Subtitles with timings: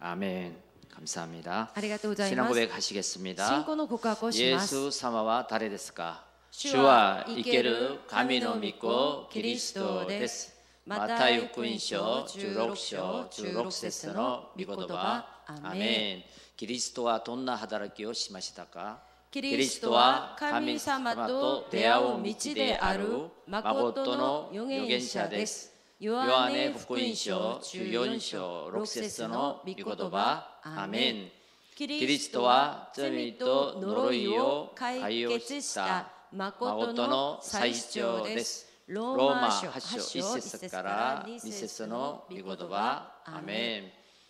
[0.00, 0.56] 아멘.
[0.90, 1.70] 감사합니다.
[1.74, 3.46] ありがとうござい 신앙 ます 고백 하시겠습니다.
[3.48, 6.24] 信仰の告白をします 예수 사마와 다레 데스까?
[6.50, 10.52] 주와 주와 이케르 이케르 가미노 믿고 그리스도 데스.
[10.84, 16.22] 마타이福音書 16章 16節の御言葉アメン
[16.56, 19.00] キリストはどんな働きをしましたか
[19.30, 25.70] キリストは神様と出会う道である誠の預言者です。
[26.00, 30.60] ヨハネ福音書14章6節の御言葉。
[30.62, 31.28] アメン。
[31.74, 38.68] キリストは罪と呪いを解決した誠の最長です。
[38.86, 43.14] ローマ書8章1節から2節の御言葉。
[43.24, 43.82] アメン。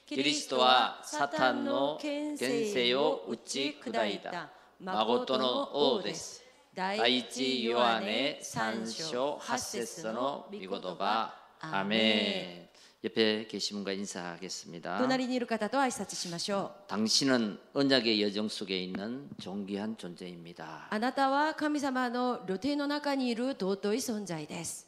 [0.07, 4.49] キリストはサタンの権勢を打ち砕いた。
[4.81, 6.43] 誠の王です。
[6.75, 12.70] 第一ヨハネ3章8節の御言葉 아멘.
[13.04, 14.98] 옆에 계신 분과 인사하겠습니다.
[15.00, 20.88] 隣にいる方と挨拶しましょう 당신은 언약의 여정 속에 있는 존귀한 존재입니다.
[20.90, 24.88] あなたは神様の旅程の中にいる尊い存在です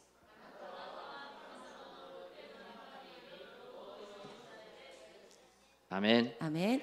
[5.90, 6.36] 아멘.
[6.40, 6.82] アメン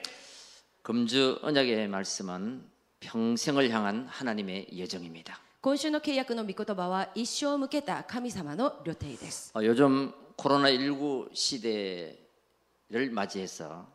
[0.81, 2.63] 금주 언약의 말씀은
[2.99, 5.39] 평생을 향한 하나님의 여정입니다.
[5.61, 13.85] 今週の契約の御言葉は一生向けた神様の旅程です 어, 요즘 코로나19 시대를 맞이해서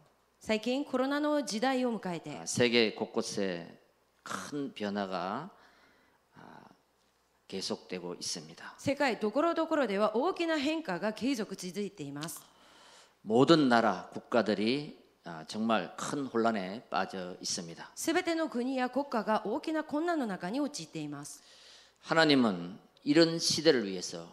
[0.41, 3.78] 最近コロナの時代を迎えて 아, 세계 곳곳에
[4.22, 5.50] 큰 변화가
[6.36, 6.61] 아,
[7.48, 8.74] 계속되고 있습니다.
[8.78, 12.41] 世界どころどころでは大きな変化が継続続いています
[13.22, 15.02] 모든 나라 국가들이 아,
[15.47, 17.91] 정말 큰 혼란에 빠져 있습니다.
[17.94, 21.42] すべての国や国家が大きな困難の中に陥っています
[22.00, 24.27] 하나님은 이런 시대를 위해서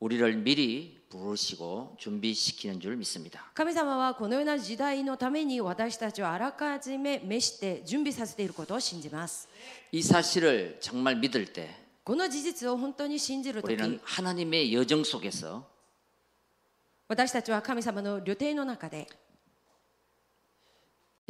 [0.00, 3.50] 우리를 미리 부르시고 준비시키는 줄 믿습니다.
[3.54, 9.48] 神様はこのような時代のために私たちをあらかじめ召して準備させていることを信じます
[9.92, 11.70] 이 사실을 정말 믿을 때
[12.04, 15.64] この事実を本当に信じるとき 우리는 하나님의 여정 속에서
[17.08, 19.06] 私たちは神様の旅程の中で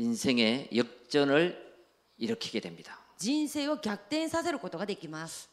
[0.00, 1.56] 인생의 역전을
[2.18, 2.98] 일으키게 됩니다.
[3.18, 5.48] 人生を逆転させることができます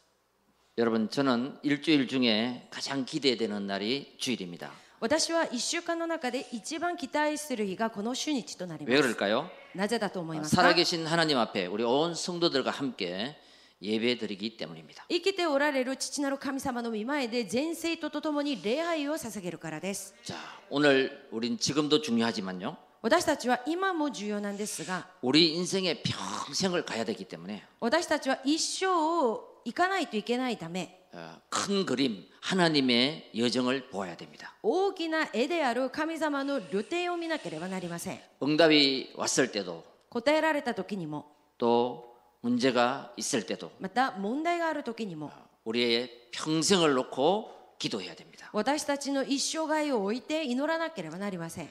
[0.76, 4.70] 여러분 저는 일주일 중에 가장 기대되는 날이 주일입니다.
[5.00, 9.48] 私は1週間の中で一番期待する日がこの主日となり 왜 ます 그럴까요?
[9.74, 13.36] なぜだと思いますか 살아계신 하나님 앞에 우리 온 성도들과 함께
[13.82, 15.04] 예배드리기 때문입니다.
[15.10, 20.34] 生きておられる父なる神様の御前で全生徒と共に礼拝を捧げるからです 자,
[20.70, 22.76] 오늘 우린 지금도 중요하지만요.
[23.02, 34.54] 私たちは今も重要なんですが 우리 인생의 평생을 가야 되기 때문에 私たちは一生を行かないといけないため 어, 큰 그림 하나님의 여정을 보아야 됩니다.
[34.62, 41.26] 大きな絵である神様の旅程を見なければなりません 응답이 왔을 때도 答えられた時にも
[41.58, 45.30] 또 문제가 있을 때도 また問題がある時にも
[45.64, 48.48] 우리의 평생을 놓고 기도해야 됩니다.
[48.52, 51.68] 私たちの一生涯を置いて祈らなければなりません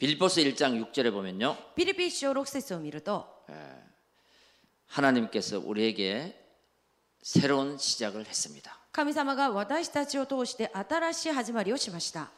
[0.00, 1.56] 빌보스 1장 6절에 보면요.
[1.74, 3.26] ピリピ一章6節を見ると
[4.86, 6.34] 하나님께서 우리에게
[7.22, 8.78] 새로운 시작을 했습니다.
[8.92, 12.30] 神様が私たちを通して新しい始まりをしました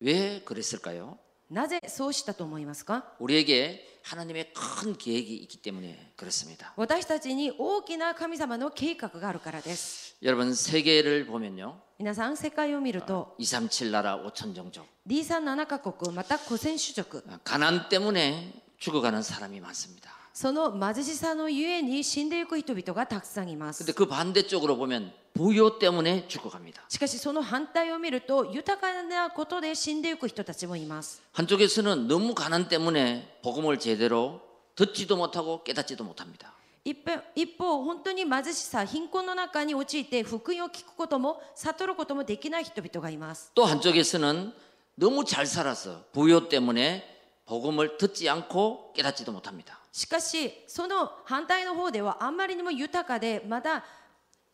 [0.00, 1.18] 왜 그랬을까요?
[1.50, 6.72] なぜそうしたと思いますか 우리에게 하나님의 큰 계획이 있기 때문에 그렇습니다.
[6.76, 11.78] 私たちに大きな神様の計画があるからです 여러분 세계를 보면요.
[12.00, 14.84] 皆さん世界を見ると 237 나라 5천 종족.
[15.08, 20.10] D37 カ国また古戦種族 가난 때문에 죽어가는 사람이 많습니다.
[20.34, 26.82] その貧しさのゆえに死んでいく人々がたくさんいます 근데 그 반대쪽으로 보면 부요 때문에 죽어갑니다.
[26.88, 34.42] しかしその反対を見ると豊かなことで死んでいく人たちもいます 한쪽에서는 너무 가난 때문에 복음을 제대로
[34.74, 36.52] 듣지도 못하고 깨닫지도 못합니다.
[36.84, 44.52] 一方一方本当に貧しさ貧困の中に陥って福音を聞くことも悟ることもできない人々がいます 또 한쪽에서는
[44.96, 47.16] 너무 잘 살아서 부요 때문에
[47.46, 49.78] 복음을 듣지 않고 깨닫지도 못합니다.
[49.92, 53.84] しかしその反対の方ではあんまりにも豊かでまだ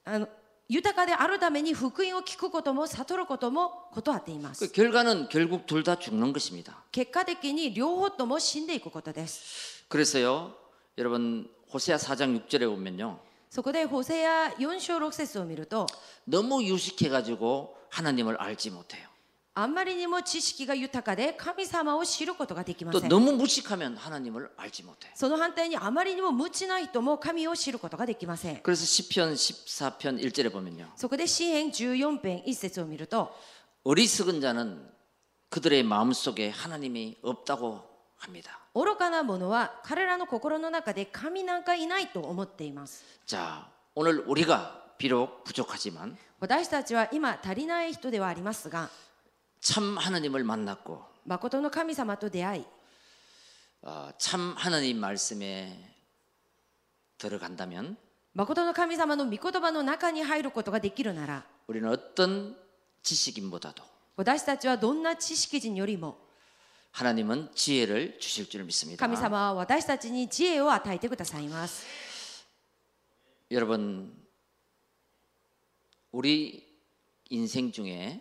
[0.04, 0.28] あの
[0.68, 6.84] 豊かであるために福音を聞くことも悟ることも断っています 그 결과는 결국 둘 다 죽는 것입니다.
[6.92, 10.52] 結果的に両方とも死んでいくことです 그래서요,
[10.98, 13.18] 여러분 호세아 4장 6절에 보면요,
[13.50, 15.86] そこでホセア4章6節を見ると
[16.26, 19.08] 너무 유식해가지고 하나님을 알지 못해요.
[19.54, 25.12] あんまりにも知識が豊かで神様を知ることができま 또 せん 너무 무식하면 하나님을 알지 못해요.
[25.14, 33.34] その反対にあまりにも無知な人も神を知ることができません 그래서 시편 14편 1절에 보면요, そこで詩編14編1節を見ると
[33.84, 34.88] 어리석은 자는
[35.50, 37.82] 그들의 마음속에 하나님이 없다고
[38.16, 38.58] 합니다.
[38.76, 48.88] 愚かな者は彼らの心の中で神なんかいないと思っています 자, 오늘 우리가 비록 부족하지만 私たちは今足りない人ではありますが
[49.60, 52.64] 참 하나님을 만났고 誠の神様と出会い
[53.82, 55.76] 어, 참 하나님 말씀에
[57.18, 57.96] 들어간다면
[58.34, 62.56] 誠の神様の御言葉の中に入ることができるなら 우리는 어떤
[63.02, 63.82] 지식인보다도
[64.16, 66.16] 私たちはどんな知識人よりも
[66.92, 69.04] 하나님은 지혜를 주실 줄 믿습니다.
[69.04, 71.86] 神様は私たちに知恵を与えてくださいます
[73.50, 74.14] 여러분
[76.12, 76.68] 우리
[77.30, 78.20] 인생 중에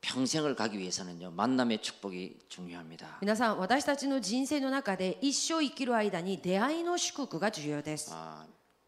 [0.00, 3.18] 평생을 가기 위해서는요 만남의 축복이 중요합니다.
[3.20, 8.44] 皆さん私たちの人生の中で一生生きる間に出会いの祝福が重要です 아,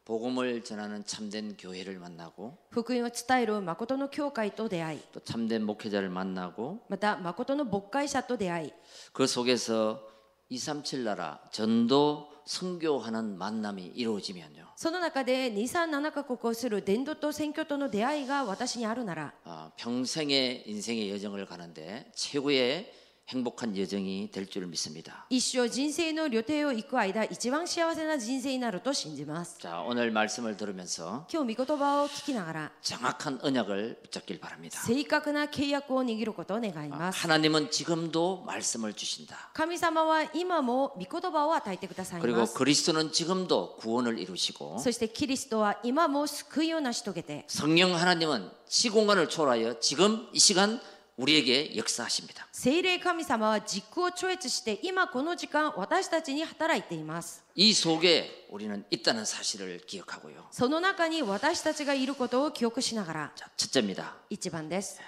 [0.08, 8.72] 복음을 전하는 참된 교회를 만나고 福音を伝える誠の教会と出会い 또 참된 목회자를 만나고 また誠の牧会者と出会い
[9.12, 10.06] 그 속에서
[10.50, 22.92] 237 나라 전도 선교하는 만남이 이루어지면요 その中で237カ国をする伝道と選挙との出会いが私にあるなら 아, 평생의 인생의 여정을 가는데 최고의
[23.28, 25.24] 행복한 여정이 될 줄 믿습니다.
[25.30, 34.78] 一生人生の旅程を行く間一番幸せな人生になると信じます 자, 오늘 말씀을 들으면서 今日御言葉を聞きながら 정확한 언약을 붙잡길 바랍니다.
[34.86, 39.48] 正確な契約を握ることを願い 아, ます 하나님은 지금도 말씀을 주신다.
[39.54, 50.78] 神様は今も御言葉を与えてください 그리고 ます 그리스도는 지금도 구원을 이루시고 そしてキリストは今も救いを成し遂げて 성령 하나님은 시공간을 초월하여 지금 이 시간
[51.18, 52.46] 우리에게 역사하십니다.
[52.50, 60.48] 聖霊神様は時空を超越して今この時間私たちに働いています 이 속에 우리는 있다는 사실을 기억하고요.
[60.50, 64.16] その中に私たちがいることを記憶しながら 자, 첫째입니다.
[64.28, 65.00] 一番です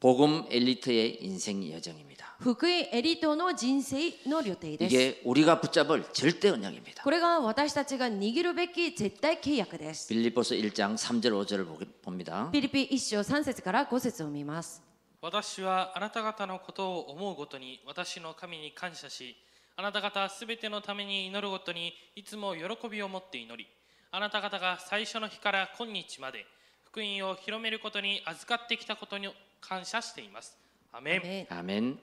[0.00, 2.36] 복음 엘리트의 인생 여정입니다.
[2.38, 7.02] 福音エリートの人生の旅程です 이게 우리가 붙잡을 절대 언약입니다.
[7.02, 11.66] これが私たちが握るべき絶対契約です 빌립보서 1장 3절 5절을
[12.00, 12.48] 봅니다.
[12.52, 14.80] ピリピ1章3節から5節を見ます
[15.23, 19.37] 私はあなた方のことを思うごとに私の神に感謝し
[19.77, 23.65] あなた方すべてのために祈るごとにいつも喜びを持って祈り
[24.11, 26.45] あなた方が最初の日から今日まで
[26.83, 29.29] 福音を広めることに預かってきたことに
[29.61, 30.57] 感謝しています。
[30.92, 31.46] アメン 아멘.
[31.50, 31.98] 아멘.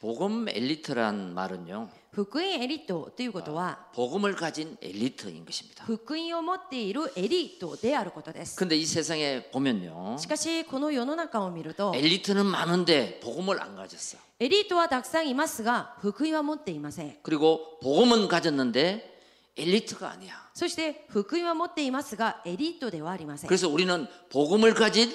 [0.00, 1.90] 복음 엘리트란 말은요.
[2.12, 5.84] 福音エリートということは 복음을 가진 엘리트인 것입니다.
[5.84, 10.16] 福音を持っているエリートであることです 근데 이 세상에 보면요.
[10.18, 14.16] しかしこの世の中を見ると 엘리트는 많은데 복음을 안 가졌어.
[14.40, 19.18] エリートはたくさんいますが福音は持っていません 그리고 복음은 가졌는데
[19.56, 20.32] 엘리트가 아니야.
[20.54, 25.12] そして福音は持っていますがエリートではありません 그래서 우리는 복음을 가진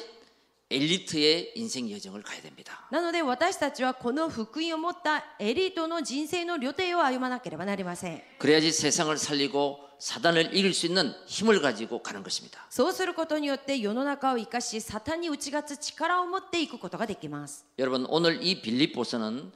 [0.69, 2.87] 엘리트의 인생 여정을 가야 됩니다.
[2.91, 12.65] なので私たちはこの福音を持ったエリートの人生の旅程を歩まなければなりません 그래야지 세상을 살리고 사단을 이길 수 있는 힘을 가지고 가는 것입니다.
[12.69, 19.51] そうすることによって世の中を生かしサタンに打ち勝つ力を持っていくことができます 여러분 오늘 이 빌립보서는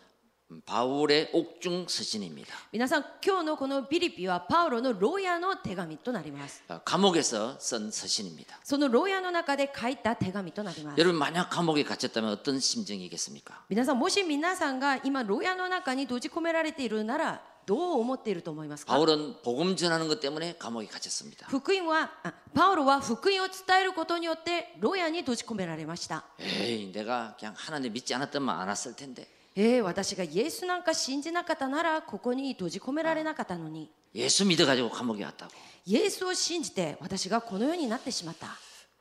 [0.65, 2.47] 바울의 옥중 서신입니다.
[2.71, 8.57] 皆さん今日のこのビリピはパウロの牢屋の手紙となります 어, 감옥에서 쓴 서신입니다.
[8.63, 13.65] その牢屋の中で書いた手紙となります 여러분 만약 감옥에 갇혔다면 어떤 심정이겠습니까?
[13.67, 21.47] 皆さんもし皆さんが今牢屋の中に閉じ込められているならどう思っていると思いますか 바울은 복음 전하는 것 때문에 감옥에 갇혔습니다.
[21.49, 35.51] 福音はあパウロは福音を伝えることによって牢屋に閉じ込められました 에이 내가 그냥 하나님 믿지 않았더만 안 왔을 텐데 えー、私がイエスなんか信じなかったならここに閉じ込められなかったのに 예수 믿어가지고 감옥에 왔다고
[35.85, 38.47] イエスを信じて私がこのようになってしまった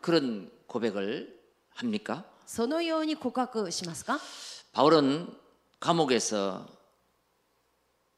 [0.01, 1.29] 그런 고백을
[1.75, 2.25] 합니까?
[2.47, 4.19] そのように告白しますか
[4.73, 5.29] 바울은
[5.81, 6.67] 감옥에서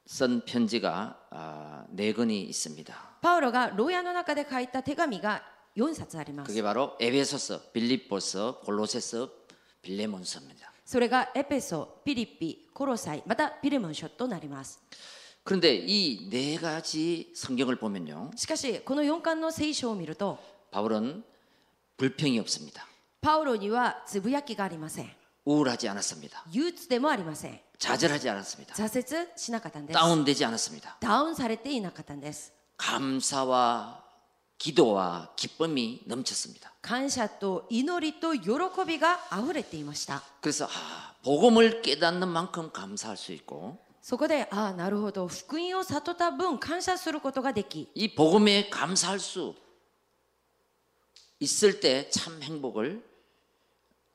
[0.07, 2.95] 쓴 편지가 아, 네 권이 있습니다.
[3.21, 5.43] パウロが牢屋の中で書いた手紙が
[5.77, 9.29] 4冊あります 그게 바로 에베소서, 빌립보서, 골로새서,
[9.83, 10.72] 빌레몬서입니다.
[10.85, 14.81] それがエペソピリピコロサイまたピレモン書となります
[15.45, 18.31] 그런데 이 네 가지 성경을 보면요.
[18.37, 20.39] しかしこの4巻の聖書を見ると
[20.73, 21.25] 바울은
[21.97, 22.87] 불평이 없습니다.
[23.21, 25.11] パウロにはつぶやきがありません
[25.47, 26.45] 우울하지 않았습니다.
[26.53, 28.75] 憂鬱でもありません 좌절하지 않았습니다.
[28.75, 30.99] 挫折しなかったんです 다운되지 않았습니다.
[31.01, 34.02] ダウンされていなかったんです 감사와
[34.63, 36.73] 기도와 기쁨이 넘쳤습니다.
[36.83, 38.51] 感謝と祈りと喜
[38.87, 49.55] びがあふれていました 그래서 아, 복음을 깨닫는 만큼 감사할 수 있고 そこでああなるほど福音を悟った分感謝することができ 이 복음에 감사할 수
[51.41, 53.07] 있을 때 참 행복을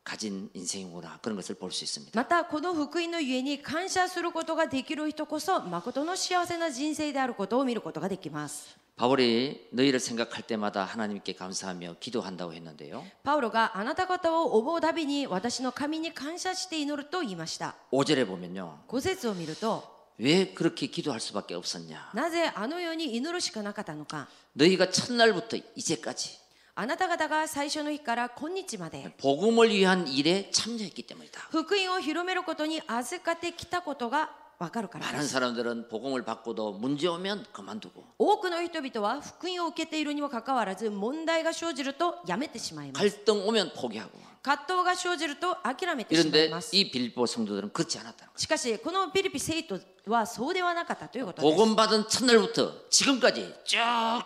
[0.03, 2.12] 가진 인생이구나 그런 것을 볼 수 있습니다.
[2.19, 13.03] またこの福音のゆえに感謝することができる人こそ誠の幸せな人生であることを見ることができます 바울이 너희를 생각할 때마다 하나님께 감사하며 기도한다고 했는데요.
[13.23, 18.77] パウロがあなた方を思うたびに私の神に感謝して祈ると言いました 5절에 보면요.
[18.88, 19.83] 5節を見ると
[20.19, 22.12] 왜 그렇게 기도할 수밖에 없었냐?
[22.13, 26.38] なぜあのように祈るしかなかったのか 너희가 첫날부터 이제까지
[26.75, 31.39] あなた方が最初の日から今日まで 복음을 위한 일에 참여했기 때문이다.
[31.50, 44.12] 福音を広めることに預かってきたことが わかるからで 많은 す 사람들은 복음을 받고도 문제 오면 그만두고 多くの人々は福音を受けているにもかかわらず問題が生じるとやめてしまいます 갈등 오면 포기하고
[44.43, 51.55] 葛藤が生じると諦めてしまい 이런데 ます 이 빌보 성도들은 그렇지 않았다는 しかしこのピリピ生徒はそうではなかったということで 거예요.
[51.55, 53.79] す 복음 받은 첫날부터 지금까지 쭉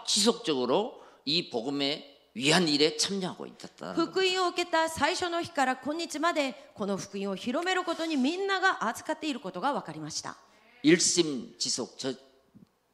[0.05, 3.93] 지속적으로 이 복음의 위한 일에 참여하고 있었다.
[3.95, 10.37] 福音を受けた最初の日から今日までこの福音を広めることにみんなが扱っていることが分かりました
[10.83, 12.13] 일심지속 저,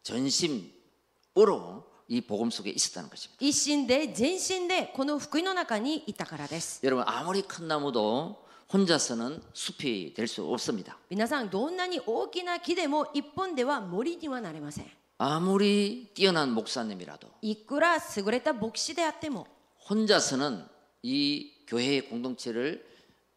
[0.03, 3.37] 전심으로 이 복음 속에 있었다는 것입니다.
[3.39, 10.97] 一心で全身でこの福音の中にいたからです 여러분 아무리 큰 나무도 혼자서는 숲이 될 수 없습니다.
[11.09, 14.85] 皆さんどんなに大きな木でも一本では森にはなれません
[15.17, 19.47] 아무리 뛰어난 목사님이라도 いくら優れた牧師であっても
[19.89, 20.65] 혼자서는
[21.03, 22.85] 이 교회의 공동체를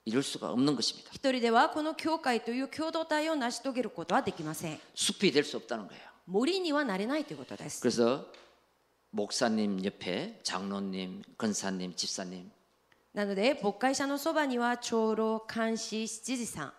[0.04, 1.10] 이룰 수가 없는 것입니다.
[1.12, 6.00] 一人ではこの教会という共同体を成し遂げることはできません 숲이 될 수 없다는 거예요.
[6.26, 8.26] 森にはなれないということです 그래서
[9.10, 12.50] 목사님 옆에 장로님, 권사님, 집사님
[13.14, 16.72] なので牧会者のそばには長老監視執事さん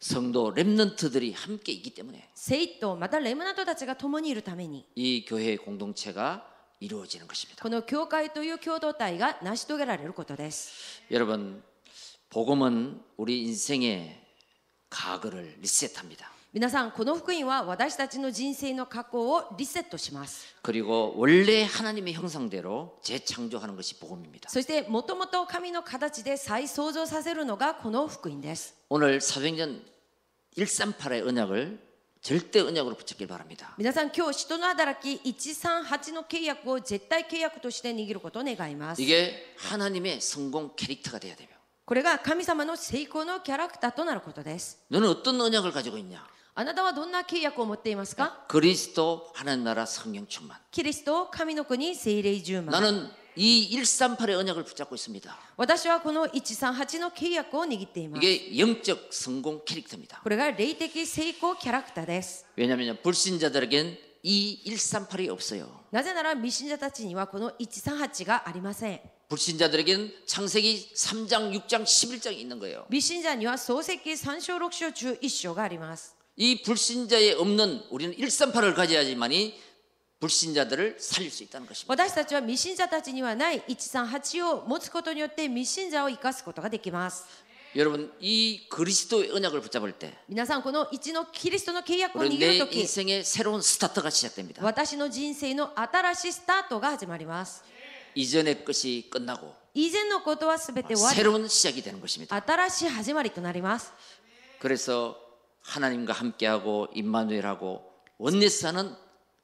[0.00, 6.46] 성도 렘넌트들이 함께 있기 때문에 生徒またレムナントたちが共にいるために 이 교회의 공동체가
[6.80, 7.62] 이루어지는 것입니다.
[7.62, 11.62] この教会という共同体が成し遂げられることです 여러분
[12.28, 14.20] 복음은 우리 인생의
[14.90, 16.30] 과거를 리셋합니다.
[16.52, 24.48] 皆さんこの福音は私たちの人生の過去をリセットします 그리고 원래 하나님의 형상대로 재창조하는 것이 복음입니다.
[24.48, 29.82] そしてもともと神の形で再創造させるのがこの福音です 오늘 사도행전
[30.56, 31.86] 138의 언약을
[32.22, 33.74] 절대 언약으로 붙잡길 바랍니다.
[33.76, 41.48] 皆さん今日人の働き138の契約を絶対契約として握ることを願います 이게 하나님의 성공 캐릭터가 돼야 돼요.
[41.84, 46.26] これが神様の成功のキャラクターとなることです 너는 어떤 언약을 가지고 있냐?
[46.54, 50.56] あなたはどんな契約を持っていますか 그리스도 하나님 나라 성령 충만.
[50.70, 55.38] キリスト神の国聖霊十万 나는 이 138의 언약을 붙잡고 있습니다.
[55.58, 60.20] 私はこの138の契約を握っています 이게 영적 성공 캐릭터입니다.
[60.22, 65.68] これが霊的成功キャラクターです 왜냐하면 불신자들에겐 이 138이 없어요.
[65.90, 72.86] なぜなら未信者たちにはこの138がありません 불신자들에겐 창세기 3장, 6장, 11장이 있는 거예요.
[72.88, 79.58] 未信者には創世記3章6章中1章があります 이 불신자에 없는 우리는 138을 가져야지만이
[80.20, 81.92] 불신자들을 살릴 수 있다는 것입니다.
[81.92, 87.24] 私たちは未信者たちにはない138を持つことによって未信者を生かすことができます
[87.74, 94.64] 여러분 이 그리스도의 언약을 붙잡을 때 皆さんこの1のキリストの契約を 우리 握 내 るとき 인생의 새로운 스타트가 시작됩니다.
[94.64, 97.62] 私の人生の新しいスタートが始まります
[98.14, 102.34] 이전의 것이 끝나고 以前のことは全て終わり 새로운 시작이 되는 것입니다.
[102.46, 103.92] 新しい始まりとなります
[104.58, 105.18] 그래서
[105.62, 107.82] 하나님과 함께하고 임마누엘하고
[108.18, 108.94] 원네스하는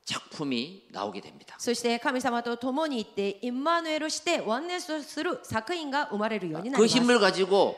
[0.04, 1.56] 작품이 나오게 됩니다.
[1.58, 7.76] そして神様と共に行ってインマヌエルしてワンネスする作品が生まれるようにな 그 ります 힘을 가지고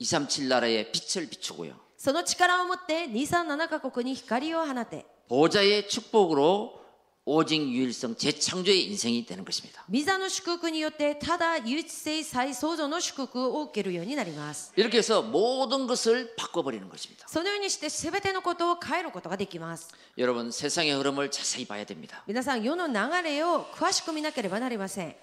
[0.00, 1.74] 237 나라에 빛을 비추고요.
[1.96, 6.75] その力を持って237カ国に光を放て 보좌의 축복으로
[7.26, 9.84] 오직 유일성 재창조의 인생이 되는 것입니다.
[9.88, 17.24] ビザの祝福によってただ唯一性再創造の祝福を受けるようになります 이렇게 해서 모든 것을 바꿔버리는 것입니다.
[17.28, 22.24] そのようにして全てのことを変えることができます 여러분 세상의 흐름을 자세히 봐야 됩니다.
[22.26, 25.14] 皆さん世の流れを詳しく見なければなりません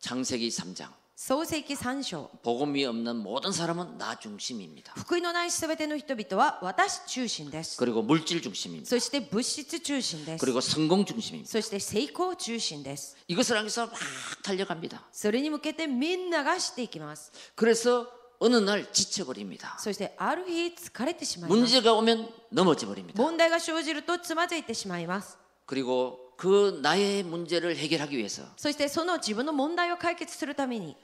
[0.00, 4.92] 창세기 3장 創世記3章 복음이 없는 모든 사람은 나 중심입니다.
[4.96, 8.88] 福音のない全ての人々は私中心です 그리고 물질 중심입니다.
[8.88, 11.48] そして物質中心です 그리고 성공 중심입니다.
[11.50, 13.94] そして成功中心です 이것을 향해서 막
[14.42, 15.04] 달려갑니다.
[15.12, 18.08] それに向けてみんながしていきます 그래서
[18.40, 19.76] 어느 날 지쳐버립니다.
[19.78, 23.22] そしてある日疲れてしまいます 문제가 오면 넘어져 버립니다.
[23.22, 30.96] 問題が生じるとつまずいてしまいます 그리고 그 나의 문제를 해결하기 위해서 そしてその自分の問題を解決するために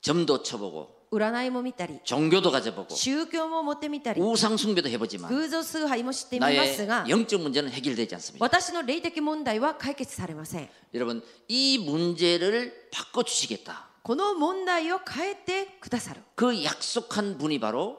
[0.00, 8.14] 점도 쳐보고 占いも見たり 종교도 가져보고 宗教も持ってみたり 우상 숭배도 해보지만 偶像崇拝も知ってみま 나의 すが 영적 문제는 해결되지
[8.14, 8.44] 않습니다.
[8.44, 13.88] 私の霊的問題は解決されません 여러분 이 문제를 바꿔주시겠다.
[14.02, 17.96] この問題を変えてくださる 그 약속한 분이 바로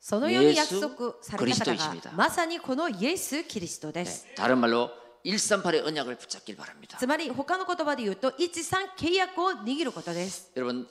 [0.00, 4.90] そのように約 예수 束された方 그리스도이십니다 がまさにこのイエス・キリストです、 다른 말로
[5.26, 6.96] 138의 언약을 붙잡길 바랍니다.
[6.98, 10.86] つまり他の言葉で言うと13契約を握ることです 여러분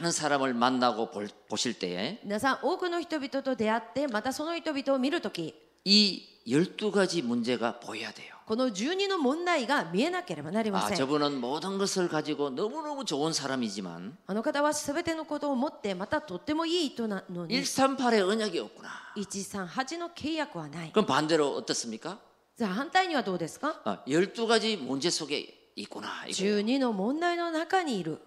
[0.00, 8.34] 많은 사람을 만나고 볼- 보실 때에 皆さん多くの人々と出会ってまたその人々を見るとき 이 12가지 문제가 보여야 돼요.
[8.46, 18.88] この12の問題が見えなければなりま 아, せん 저분은 모든 것을 가지고 너무너무 좋은 사람이지만 あの方は全てのことを持ってまたとってもいい人なのに 138의 언약이 없구나.
[19.16, 22.18] 138の契約はない 그럼 반대로 어떻습니까?
[22.56, 26.26] じゃあ反対にはどうですか 아, 12가지 문제 속에 있구나.
[26.26, 26.60] 이거예요.
[26.60, 28.20] 12の問題の中にいる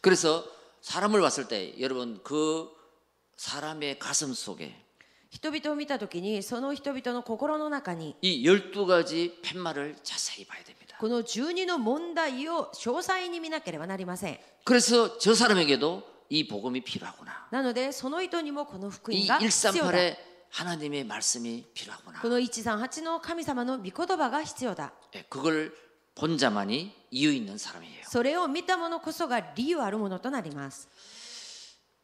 [0.00, 0.44] 그래서
[0.82, 2.68] 사람을 봤을 때 여러분 그
[3.36, 4.74] 사람의 가슴 속에
[5.30, 10.96] 人々を見た時にその人々の心の中に 이 12가지 팻말을 자세히 봐야 됩니다.
[10.98, 17.46] この12の問題を詳細に見なければなりません 그래서 저 사람에게도 이 복음이 필요하구나.
[17.52, 20.16] なのでその人にもこの福 이 音が必要だ 138의
[20.52, 22.20] 하나님의 말씀이 필요하구나.
[22.20, 25.72] この138の神様の御言葉が必要だ 예, 그걸
[26.14, 28.04] 본 자만이 이유 있는 사람이에요.
[28.06, 30.88] それを見た者こそが理由あるものとなります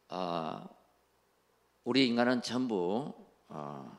[0.09, 0.67] 아,
[1.83, 3.13] 우리 인간은 전부
[3.49, 3.91] 어,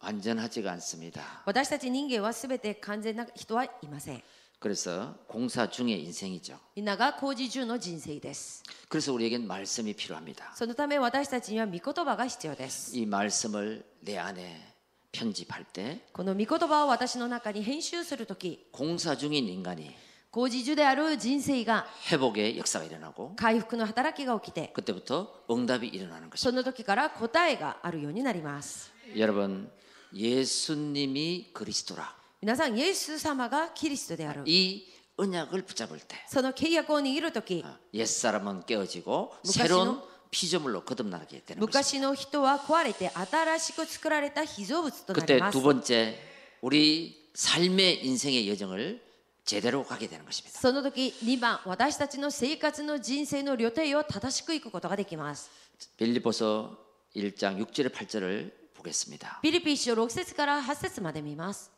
[0.00, 1.42] 완전하지가 않습니다.
[1.46, 4.22] 私たち人間は全て完全な人はいません
[4.62, 6.58] 그래서 공사 중의 인생이죠.
[6.74, 10.52] みんなが工事中の人生です 그래서 우리에겐 말씀이 필요합니다.
[10.56, 14.74] そのため私たちには御言葉が必要です 이 말씀을 내 안에
[15.12, 19.94] 편집할 때 この御言葉を私の中に編集するとき 공사 중인 인간이
[20.30, 26.36] 工事中である人生が 회복의 역사가 일어나고 回復の働きが起きて 그때부터 응답이 일어나는 것입니다.
[26.38, 29.70] その時から答えがあるようになります 여러분
[30.12, 41.60] 예수님이 그리스도라 皆さんイエス様がキリストである 이 언약을 붙잡을 때 その契約を握る時 옛사람은 깨어지고昔の 새로운 피조물로 거듭나게 되는 것입니다.
[41.60, 46.18] 昔の人は壊れて新しく作られた被造物となり 그때 ます 두 번째
[46.62, 49.02] 우리 삶의 인생의 여정을
[49.44, 50.60] 제대로 가게 되는 것입니다.
[50.60, 55.50] その時2番私たちの生活の人生の旅程を正しく行くことができます
[55.96, 56.76] 빌립보서
[57.16, 59.40] 1장 6절에 8절을 보겠습니다.
[59.42, 61.70] ピリピ1章6節から8節まで見ます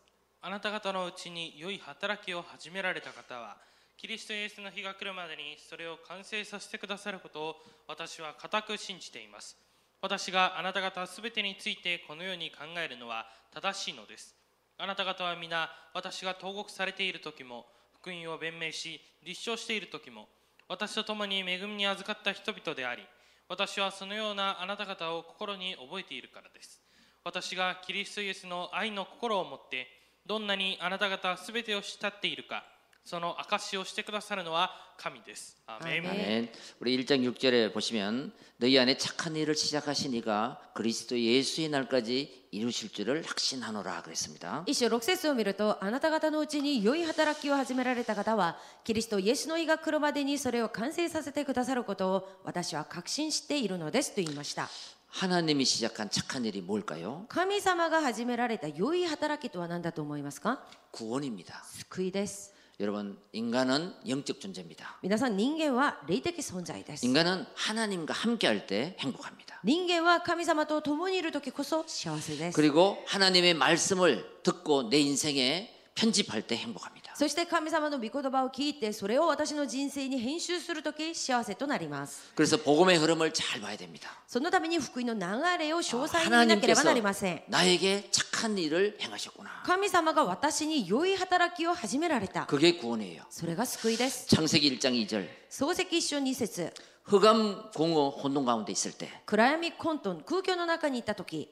[0.46, 3.58] あなた方のうちに良い働きを始められた方は
[3.98, 7.56] キリストイエスの日が来るまでにそれを完成させてくださることを
[7.88, 9.58] 私は固く信じています。
[10.04, 14.36] 私があなた方すべてについてこのように考えるのは正しいのです。
[14.78, 17.66] あなた方は皆私が投獄されている時も
[18.00, 20.28] 福音を弁明し立証している時も
[20.70, 23.02] 私と共に恵みに預かった人々であり
[23.50, 26.84] 私はそのようなあなた方を心に覚えているからです。
[27.24, 32.65] 私がキリストイエスの愛の心を持ってどんなにあなた方すべてを慕っているか
[33.05, 36.49] その証しをしてくださるのは神ですアーメン 아멘.
[36.81, 43.25] 우리 1장 6절에 보시면 너희 안에 착한 일을 시작하신 이가 그리스도 예수의 날까지 이루실 줄을
[43.27, 44.65] 확신하노라 그랬습니다.
[44.67, 54.69] 一章6節を見るとあなた方のうちに良い働きを始められた方はキリストイエスの日が来るまでにそれを完成させてくださることを私は確信しているのですと言いました
[55.15, 57.27] 하나님이 시작한 착한 일이 뭘까요?
[57.29, 61.63] 神様が始められた良い働きとは何だと思いますか 구원입니다.
[61.91, 64.99] 救いです 여러분 인간은 영적 존재입니다.
[65.03, 69.61] 皆さん人間は霊的存在です 인간은 하나님과 함께할 때 행복합니다.
[69.65, 77.04] 人間は神様と共にいる時こそ幸せです 그리고 하나님의 말씀을 듣고 내 인생에 편집할 때 행복합니다.
[77.15, 84.09] そして神様の御言葉を聞いてそれを私の人生に編集する時幸せとなります 그래서 복음의 흐름을 잘 봐야 됩니다.
[84.27, 85.21] そのために福音の流
[85.59, 89.63] れを詳細に見なければな 하나님께서 りません 나에게 착한 일을 행하셨구나.
[89.67, 93.23] 神様が私に良い働きを始められた 그게 구원이에요.
[93.29, 95.29] それが救いです 창세기 1장 2절.
[95.51, 96.73] 漱石一章二節
[97.05, 101.51] 흑암 공허 혼돈 가운데 있을 때 暗闇混沌空虚の中にいた時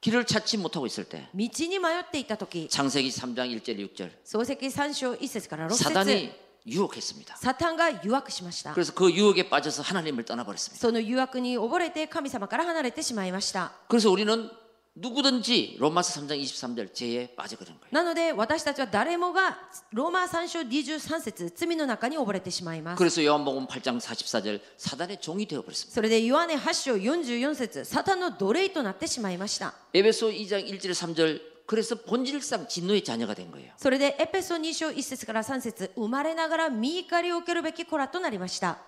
[0.00, 6.32] 길을 찾지 못하고 있을 때 道に迷っていた時 창세기 3장 1절 6절 漱石三章一節から六節 사단이
[6.66, 7.36] 유혹했습니다.
[7.36, 10.80] サタンが誘惑しました 그래서 그 유혹에 빠져서 하나님을 떠나버렸습니다.
[10.80, 14.50] その誘惑に溺れて神様から離れてしまいました 그래서 우리는
[14.96, 17.90] 누구든지 로마서 3장 23절 죄에 빠져버린 거예요.
[17.90, 19.58] なので私たちは誰もが
[19.92, 25.92] ローマ3章23節罪の中に溺れてしまいます 그래서 요한복음 8장 44절 사단의 종이 되어버렸습니다.
[25.92, 33.72] それでヨハネ8章44節サタンの奴隷となってしまいました 에베소 2장 1절 3절 그래서 본질상 진노의 자녀가 된 거예요.
[33.78, 38.78] それでエペソ2章1節から3節生まれながら見怒りを受けるべき子らとなりました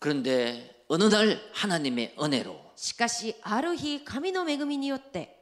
[0.00, 5.36] 그런데 어느 날 하나님의 은혜로 しかしある日神の恵みによって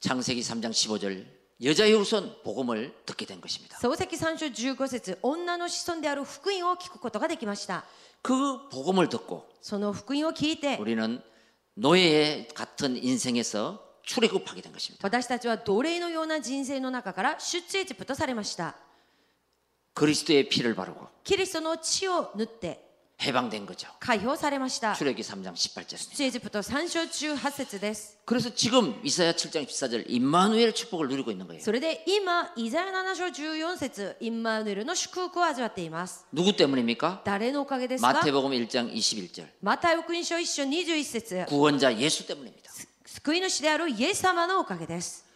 [0.00, 1.26] 창세기 3장 15절
[1.62, 3.76] 여자의 후손 복음을 듣게 된 것입니다.
[3.78, 7.84] 漱石3章15節女の子孫である福音を聞くことができました
[8.22, 11.20] 그 복음을 듣고 その福音を聞いて 우리는
[11.74, 15.06] 노예 같은 인생에서 출애굽하게 된 것입니다.
[15.06, 18.74] 私たちは奴隷のような人生の中から出エジプトされました
[19.94, 22.83] 그리스도의 피를 바르고 キリストの血を塗って
[23.22, 23.86] 해방된 거죠.
[24.00, 26.14] 解放されました 출애굽기 3장 18절입니다.
[26.16, 31.60] 出エジプト3章18節です 그래서 지금 이사야 7장 14절 임마누엘의 축복을 누리고 있는 거예요.
[31.62, 37.20] それで今イザヤ7章14節インマヌエルの祝福を味わっています 누구 때문입니까?
[37.24, 42.70] 誰のおかげですか 마태복음 1장 21절 マタイ福音書1章21節 구원자 예수 때문입니다.
[43.04, 45.26] 救い主であるイエス様のおかげです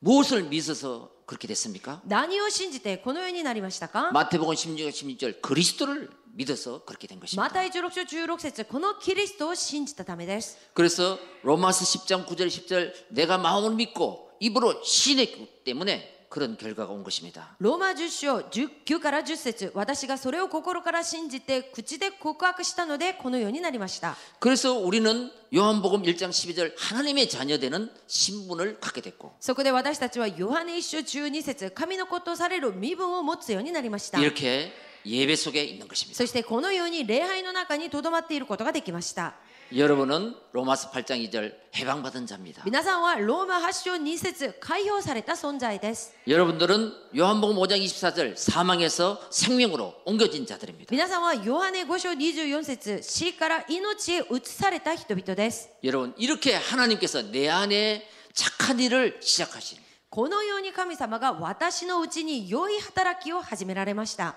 [0.00, 2.02] 무엇을 믿어서 그렇게 됐습니까?
[2.06, 7.48] 何を信じてこのようになりましたか 마태복음 16장 16절 그리스도를 믿어서 그렇게 된 マ 것입니다.
[7.52, 17.04] タイ16章16節このキリストを信じたためです 그래서 로마서 10장 9절 10절 내가 마음을 믿고 입으로 신했기 때문에 그런 결과가 온
[17.04, 17.54] 것입니다.
[17.60, 34.72] ローマ10章9から10節私がそれを心から信じて口で告白したのでこのようになりました 그래서 우리는 요한복음 1장 12절 하나님의 자녀되는 신분을 갖게 됐고 そこで私たちはヨハネ1章12節神の子とされる身分を持つようになりました 이렇게
[35.06, 36.16] 예배 속에 있는 것입니다.
[36.16, 39.34] そしてこのように礼拝の中にとどまっていることができました
[39.74, 42.62] 여러분은 로마서 8장 2절 해방받은 자입니다.
[42.64, 50.90] 皆さんはローマ8章2節解放された存在です 여러분들은 요한복음 5장 24절 사망에서 생명으로 옮겨진 자들입니다.
[50.90, 64.36] 皆さんはヨハネ5章24節死から命へ移された人々です 여러분 이렇게 하나님께서 내 안에 착한 일을 시작하신 このように神様が私のうちに良い働きを始められました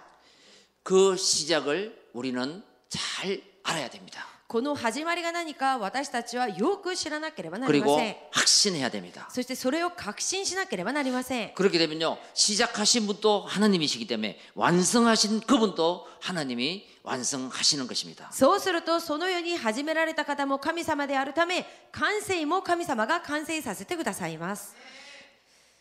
[0.84, 4.26] 그 시작을 우리는 잘 알아야 됩니다.
[4.48, 9.28] この始まりが何か私たちはよく知らなければなりま 그리고 せん 확신해야 됩니다.
[9.30, 18.30] そしてそれを確信しなければなりません 그렇게 되면요 시작하신 분도 하나님이시기 때문에 완성하신 그분도 하나님이 완성하시는 것입니다.
[18.32, 24.74] そうするとそのように始められた方も神様であるため完成も神様が完成させてくださいます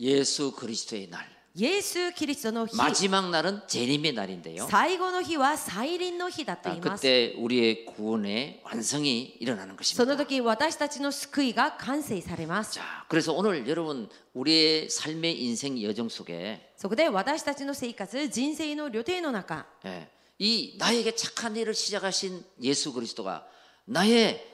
[0.01, 1.25] 예수 그리스도의 날
[1.59, 4.67] イエス・キリストの日 마지막 날은 재림의 날인데요.
[4.69, 10.17] 最後の日は再臨の日だと 아, 言います 그때 우리의 구원의 완성이 일어나는 その 것입니다.
[10.19, 21.57] 時私たちの救いが完成されます 자, 그래서 오늘 여러분 우리의 삶의 인생 여정 속에 そこで私たちの生活人生の旅程の中 예, 이 나에게 착한
[21.57, 23.47] 일을 시작하신 예수 그리스도가
[23.87, 24.45] 나의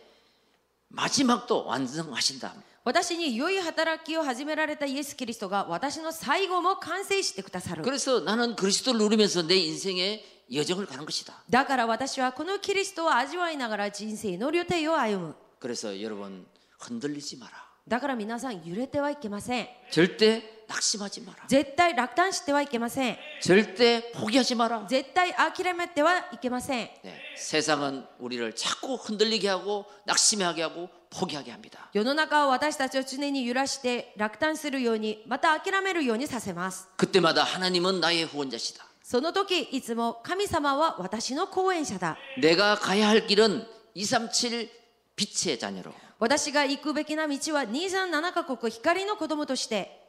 [0.87, 2.55] 마지막도 완성하신다.
[2.87, 11.33] 私に良い働きを始められたイエス・キリストが私の最後も完成してくださる 그래서 나는 그리스도를 누리면서 내 인생의 여정을 가는 것이다.
[11.49, 16.45] だから私はこのキリストを味わいながら人生の旅程を歩む 그래서 여러분
[16.81, 17.53] 흔들리지 마라.
[17.89, 21.45] だから皆さん揺れてはいけません 절대 낙심하지 마라.
[21.49, 24.87] 絶対落胆してはいけません 절대 포기하지 마라.
[24.89, 31.91] 絶対諦めてはいけません 네, 세상은 우리를 자꾸 흔들리게 하고 낙심하게 하고 포기하게 합니다.
[31.93, 38.85] 世の中は私たちを常に揺らして落胆するようにまた諦めるようにさせます 그때마다 하나님은 나의 후원자시다.
[39.03, 44.69] その時いつも神様は私の後援者だ 내가 가야 할 길은 237
[45.17, 50.01] 빛의 자녀로 私が行くべきな道は237カ国光の子供として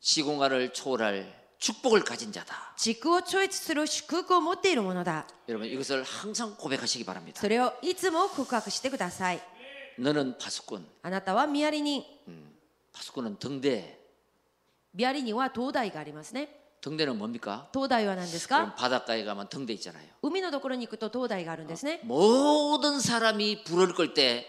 [0.00, 2.72] 시공간을 초월할 축복을 가진 자다.
[2.78, 7.38] 地区を超越する祝福を持っているものだ 여러분 이것을 항상 고백하시기 바랍니다.
[7.38, 9.40] それをいつも告白してください
[9.98, 12.02] 너는 파수꾼, あなたはミアリ人
[12.92, 13.98] 파수꾼은 등대.
[14.94, 16.48] ミアリには灯台がありますね
[16.80, 17.68] 등대는 뭡니까?
[17.72, 20.04] 灯台は何です 그럼 か 바닷가에 가면 등대 있잖아요.
[20.22, 24.46] 海のところに行くと灯台があるんですね 모든 사람이 불을 끌 때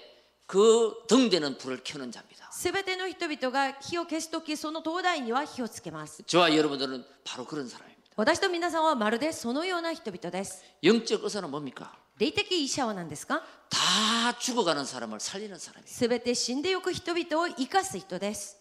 [0.48, 2.50] 그 등대는 불을 켜는 자입니다.
[2.52, 8.02] すべての人々が火を消す時その灯台には火をつけます 저와 여러분들은 바로 그런 사람입니다.
[8.18, 11.92] 私と皆さんはまるでそのような人々です 영적 의사는 뭡니까?
[12.18, 15.88] 霊的医者は何ですか 다 죽어가는 사람을 살리는 사람이에요.
[15.88, 18.58] すべて死んでゆく人々を生かす人です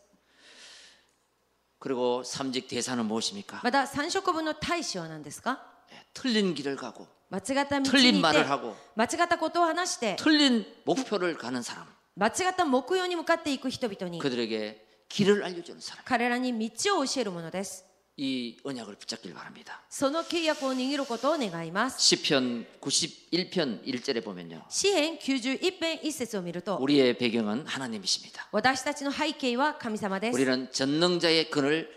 [1.78, 3.60] 그리고 삼직 대사는 무엇입니까?
[3.62, 5.62] また三色分の大使は何ですか
[5.92, 11.86] 예, 틀린 길을 가고 間違った道に 틀린 行っ 말을 て 하고 間違ったことを話して 틀린 목표를 가는 사람
[12.16, 17.84] 間違った目標に向かっていく人々に 그들에게 길을 알려주는 사람 彼らに道を教えるものです
[18.16, 19.80] 이 언약을 붙잡길 바랍니다.
[19.88, 24.62] その契約を握ることを願います 시편 91편 1절에 보면요.
[24.68, 28.48] 詩編91編1節を見ると 우리의 배경은 하나님이십니다.
[28.52, 31.88] 私たちの背景は神様です 우리는 전능자의 그늘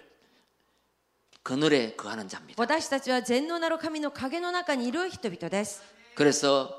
[1.43, 2.55] 그늘에 거하는 자입니다.
[2.61, 5.83] 私たちは全能なる神の影の中にいる人々です
[6.15, 6.73] 그래서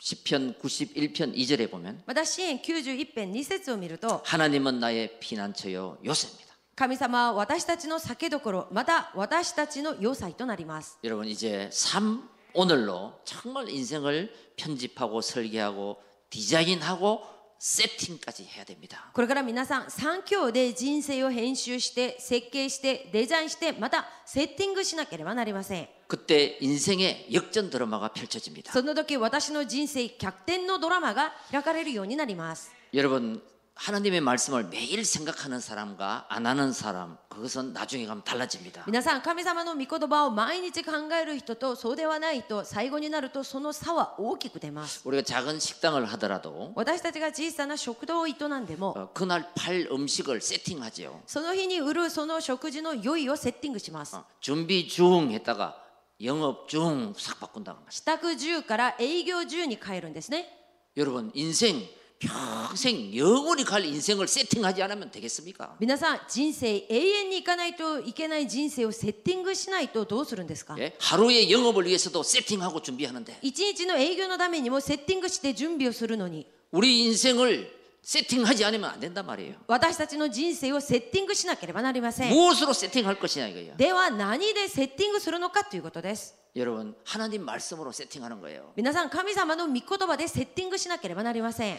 [0.00, 6.48] 시편 91편 2절에 보면 また詩編91編2節を見ると 하나님은 나의 피난처요 요새입니다.
[6.74, 17.22] 神様は私たちの酒どころまた私たちの要塞となります 여러분 이제 삶 오늘로 정말 인생을 편집하고 설계하고 디자인하고
[17.58, 19.10] 세팅까지 해야 됩니다.
[19.12, 28.72] これから皆さん3教で人生を編集して設計してデザインしてまたセッティングしなければなりません 그때 인생의 역전 드라마가 펼쳐집니다.
[28.72, 33.42] その時私の人生逆転のドラマが開かれるようになります 여러분
[33.82, 38.82] 하나님의 말씀을 매일 생각하는 사람과 안 하는 사람 그것은 나중에 가면 달라집니다.
[38.88, 51.22] 皆さん神様の御言葉を毎日考える人とそうではない人最後になるとその差は大きく出ます 우리가 작은 식당을 하더라도 私たちが小さな食堂を営んでも 어, 그날 팔 음식을 세팅하지요.
[51.26, 55.76] その日に売るその食事の良いをセッティングします 어, 준비 중 했다가
[56.20, 57.90] 영업 중 싹 바꾼다는 거죠.
[57.92, 60.48] 支度中から営業中に変えるんですね
[60.96, 61.88] 여러분 인생
[62.22, 65.76] 평생 영원히 갈 인생을 세팅하지 않으면 되겠습니까?
[65.80, 70.94] 皆さん人生永遠に行かないといけない人生をセッティングしないとどうするんですか 예?
[70.98, 77.70] 하루의 영업을 위해서도 세팅하고 준비하는데 一日の営業のためにもセッティングして準備をするのに 우리 인생을
[78.02, 79.56] 세팅하지 않으면 안 된단 말이에요.
[79.66, 83.76] 私たちの人生をセッティングしなければなりません 무엇으로 세팅할 것이냐 이거예요.
[83.76, 88.72] では何でセッティングするのかということです 여러분 하나님 말씀으로 세팅하는 거예요.
[88.76, 91.78] 皆さん神様の御言葉でセッティングしなければなりません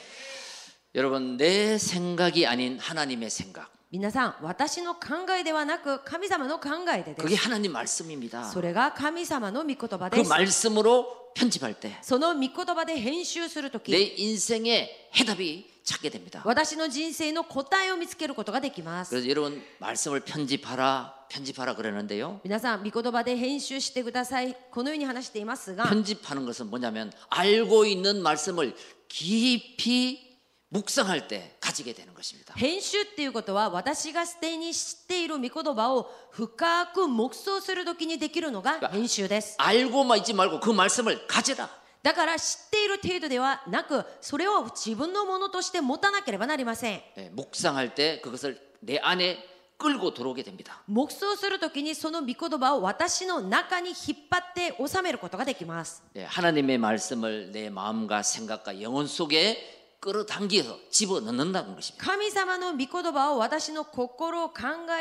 [0.94, 3.72] 여러분 내 생각이 아닌 하나님의 생각.
[3.92, 8.44] 皆さん私の考えではなく神様の考えでで 그게 す 하나님 말씀입니다.
[8.52, 16.42] それが神様の御言葉 그 です 말씀으로 편집할 때 내 その御言葉で編集するとき 인생의 해답이 찾게 됩니다.
[16.46, 22.40] 私の人生の答えを見つけることができます 그래서 여러분 말씀을 편집하라 편집하라 그러는데요.
[22.44, 28.74] 皆さん御言葉で編集してくださいこのように話していますが 편집하는 것은 뭐냐면 알고 있는 말씀을
[29.08, 30.28] 깊이
[30.72, 32.54] 묵상할 때 가지게 되는 것입니다.
[32.56, 41.70] 編集っていうことは私がすでに知っている御言葉を深く黙想するときにできるのが編集です 알고만 있지 말고 그 말씀을 가져라.
[42.04, 49.38] だから知っている程度ではなくそれを自分のものとして持たなければなりません 예, 묵상할 때 그것을 내 안에
[49.78, 50.82] 끌고 들어오게 됩니다.
[50.88, 62.06] 黙想するときにその御言葉を私の中に引っ張って収めることができます 예, 하나님의 말씀을 내 마음과 생각과 영혼 속에 끌어당겨서 집어넣는다는 것입니다.
[62.06, 64.54] 神様の御言葉を私の心考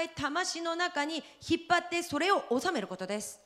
[0.02, 3.38] え魂の中に引っ張ってそれを収めることです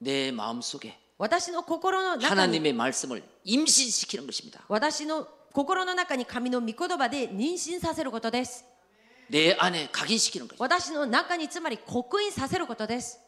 [0.00, 4.64] 내 마음 속에 私の心の中に 하나님의 말씀을 임신시키는 것입니다.
[4.68, 8.64] 私の心の中に神の御言葉で妊娠させることです
[9.30, 10.64] 내 안에 각인시키는 것입니다.
[10.64, 13.20] 私の中につまり刻印させることです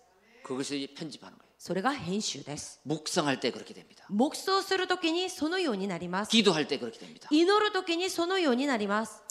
[0.44, 1.46] 그것을 편집하는 거예요.
[1.58, 4.04] それが編集です 묵상할 때 그렇게 됩니다.
[4.10, 7.28] 黙想するときにそのようになります 기도할 때 그렇게 됩니다.
[7.30, 9.22] 祈るときにそのようになります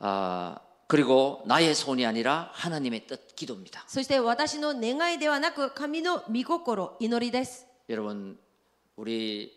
[0.00, 3.84] 아, 그리고 나의 손이 아니라 하나님의 뜻 기도입니다.
[3.88, 8.38] そして私の願いではなく神の御心祈りです 여러분
[8.96, 9.52] 우리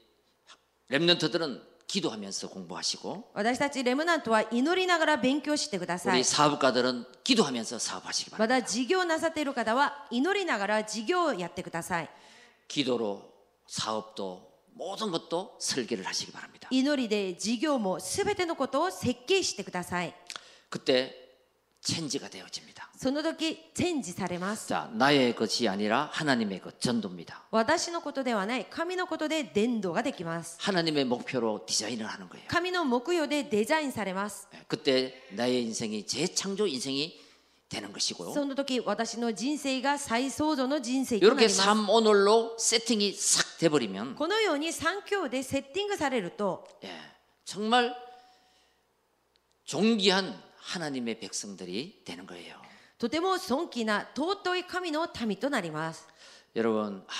[0.87, 8.61] 렘넌트들은 기도하면서 공부하시고 私たちレムナントは祈りながら勉強してくださ 우리 い 사업가들은 기도하면서 사업하시기 ま 바랍니다.
[8.61, 12.09] だ事業なさっている方は祈りながら事業をやってください
[12.67, 13.31] 기도로
[13.67, 16.67] 사업도 모든 것도 설계를 하시기 바랍니다.
[16.71, 20.13] 祈りで事業も全てのことを設計してください
[20.69, 21.22] 그때
[21.83, 22.89] 체인지가 되어집니다.
[22.97, 27.47] その時チェンジされます 자, 나의 것이 아니라 하나님의 것 전도입니다.
[27.51, 32.45] 私のことではない神のことで伝道ができます 하나님의 목표로 디자인을 하는 거예요.
[32.49, 37.17] 神の目標でデザインされます 그때 나의 인생이 재창조 인생이
[37.69, 38.33] 되는 것이고요.
[38.33, 46.89] その時私の人生が再創造の人生となり 이렇게 ます 삶 오늘로 세팅이 싹 돼버리면 このように三教でセッティングされると 예,
[47.45, 47.95] 정말
[49.65, 52.55] 존귀한 하나님의 백성들이 되는 거예요.
[52.97, 56.05] とても尊貴な尊い神の民となります
[56.55, 57.11] 여러분 아,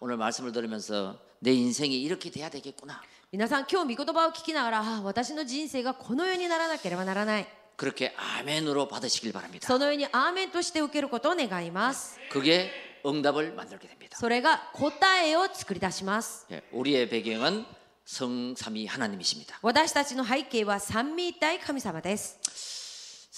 [0.00, 3.00] 오늘 말씀을 들으면서 내 인생이 이렇게 돼야 되겠구나.
[3.32, 9.66] 皆さん今日御言葉を聞きながらああ私の人生がこのようにならなければならない 그렇게 아멘으로 받으시길 바랍니다.
[9.66, 12.70] そのようにアーメンとして受けることを願います 그게
[13.04, 14.16] 응답을 만들게 됩니다.
[14.18, 17.64] それが答えを作り出します 예, 우리의 배경은
[18.04, 19.58] 성삼위 하나님이십니다.
[19.62, 22.38] 私たちの背景は三位一体神様です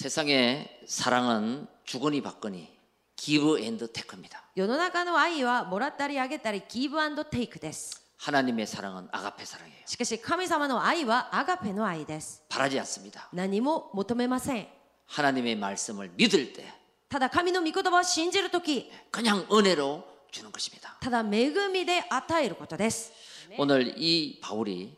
[0.01, 2.69] 세상의 사랑은 주거니 받거니
[3.17, 4.43] 기브 앤드 테크입니다.
[4.55, 9.85] 世の中の愛はもらったりあげたりギブアンドテイクです 하나님의 사랑은 아가페 사랑이에요.
[9.87, 13.29] しかし神様の愛はアガペの愛です 바라지 않습니다.
[13.33, 14.67] 何も求めません
[15.07, 16.65] 하나님의 말씀을 믿을 때
[17.09, 20.97] ただ神の御言葉を信じるとき 그냥 은혜로 주는 것입니다.
[21.01, 23.13] ただ恵みで与えることです
[23.59, 24.95] 오늘 이 바울이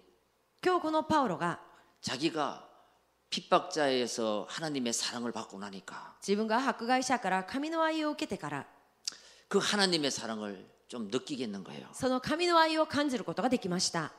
[0.64, 1.60] 今日このパウロが
[2.00, 2.64] 자기가
[3.32, 8.66] 핍박자에서 하나님의 사랑을 받고 나니까 自分が迫害者から神の愛を受けてから
[9.48, 11.86] 그 하나님의 사랑을 좀 느끼겠는 거예요.
[11.92, 14.12] その神の愛を感じることができました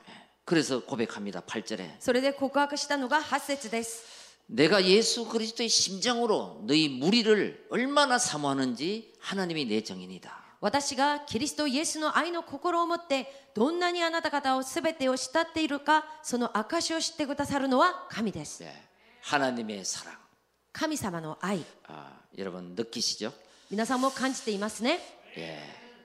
[0.45, 1.41] 그래서 고백합니다.
[1.41, 4.03] 8절에 それで告白したのが8節です
[4.47, 10.39] 내가 예수 그리스도의 심정으로 너희 무리를 얼마나 사모하는지 하나님이 내 정인이다.
[10.61, 18.73] 私がキリストイエスの愛の心を持ってどんなにあなた方を全てを慕っているかその証を知ってくださるのは神です 예,
[19.23, 20.17] 하나님의 사랑.
[20.71, 23.33] 神様の愛 아, 여러분 느끼시죠?
[23.69, 24.99] 皆さんも感じていますね
[25.37, 25.59] 예,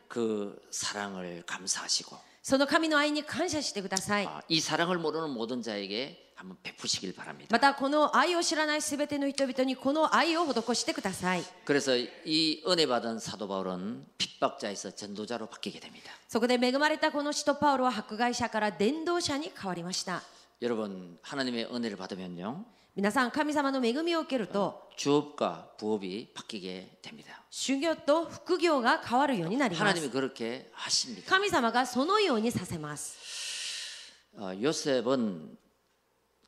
[0.08, 7.48] 그 사랑을 감사하시고 その神の愛に感謝してください 아, 이 사랑을 모르는 모든 자에게 한번 베푸시길 바랍니다.
[7.52, 16.10] またこの愛を知らないすべての人々にこの愛を施してください 그래서 이 은혜 받은 사도 바울은 핍박자에서 전도자로 바뀌게 됩니다.
[16.28, 20.22] そこで恵まれたこの使徒パウロは迫害者から伝道者に変わりました
[20.60, 22.64] 여러분 하나님의 은혜를 받으면요
[22.98, 27.42] 皆さん神様の恵みを受けると 주업과 부업이 바뀌게 됩니다.
[27.50, 31.28] 修行と副業が変わるようになりま 하나님이 す 그렇게 하십니다.
[31.28, 35.56] 神様がそのようにさせます 어, 요셉은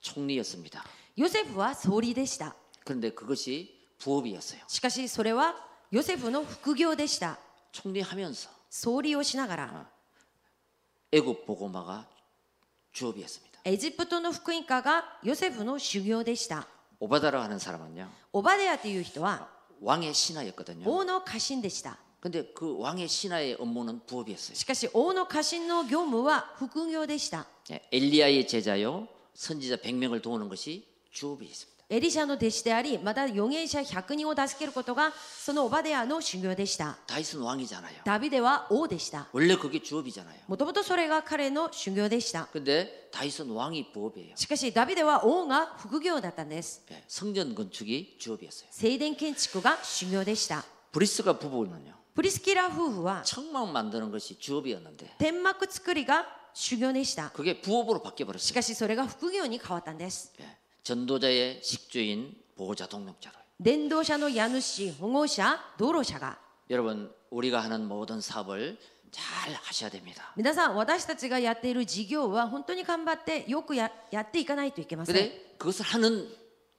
[0.00, 0.84] 총리였습니다.
[1.16, 4.60] ヨセフは総理でした 그런데 그것이 부업이었어요.
[4.68, 5.56] しかしそれは
[5.90, 7.38] ヨセフの副業でした
[7.72, 9.90] 총리하면서 総理をしながら
[11.10, 12.06] 애굽 보고마가
[12.92, 13.49] 주업이었습니다.
[13.64, 16.66] エジプトの福音家がヨセフの修行でした
[17.00, 19.48] 오바다라 하는 사람은요 オバデアという人は
[19.82, 20.88] 왕의 신하였거든요.
[20.88, 24.54] 王の家臣でした 근데 그 왕의 신하의 업무는 부업이었어요.
[24.56, 31.79] しかし王の家臣の業務は副業でした 예, 엘리야의 제자요 선지자 100명을 도우는 것이 주업이었습니다.
[31.90, 38.02] エリシャの弟子でありまた預言者100人を助けることがそのオバデアの修行でした 다윗은 왕이잖아요.
[38.04, 40.34] ダビデは王でした 원래 그게 주업이잖아요.
[40.48, 44.34] もともとそれが彼の修行でした 근데 다윗은 왕이 부업이에요.
[44.34, 48.66] しかしダビデは王が副業だったんです 예, 성전 건축이 주업이었어요.
[48.72, 58.54] 聖殿建築が修行でした 브리스가 부부는요 プリスキラ夫婦は 청막 만드는 것이 주업이었는데 天幕作りが修行でした 그게 부업으로 し 바뀌어버렸어요.
[58.54, 60.44] かしそれが副業に変わったんです 예,
[60.82, 63.34] 전도자의 식주인 보호자 동력자로.
[63.58, 68.78] 伝道者の家主保護者道路者が 여러분 우리가 하는 모든 사업을
[69.10, 70.32] 잘 하셔야 됩니다.
[70.36, 76.28] 皆さん私たちがやっている事業は本当に頑張ってよくややっていかないといけません 근데 그것을 하는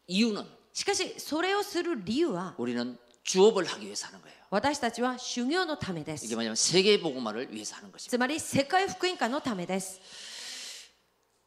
[0.08, 4.38] 이유는 しかしそれをする理由は 우리는 주업을 하기 위해서 하는 거예요.
[4.52, 8.10] 私たちは修行のためで 이게 す 뭐냐면 세계 복음화를 위해서 하는 것입니다.
[8.16, 10.00] つまり世界福音化のためです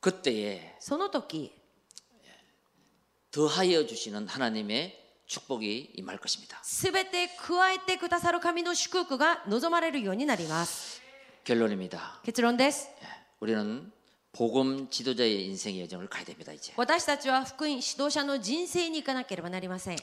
[0.00, 1.52] 그때에 その時
[3.34, 6.58] 더하여 주시는 하나님의 축복이 임할 것입니다.
[6.64, 11.00] すべて加えてくださる神の祝福が望まれるようになります
[11.44, 12.20] 결론입니다.
[12.24, 13.06] 結論です 예,
[13.40, 13.92] 우리는
[14.32, 16.52] 복음 지도자의 인생의 여정을 가야 됩니다.
[16.52, 16.72] 이제.
[16.76, 19.98] 私たちは福音指導者の人生に行かなければなりません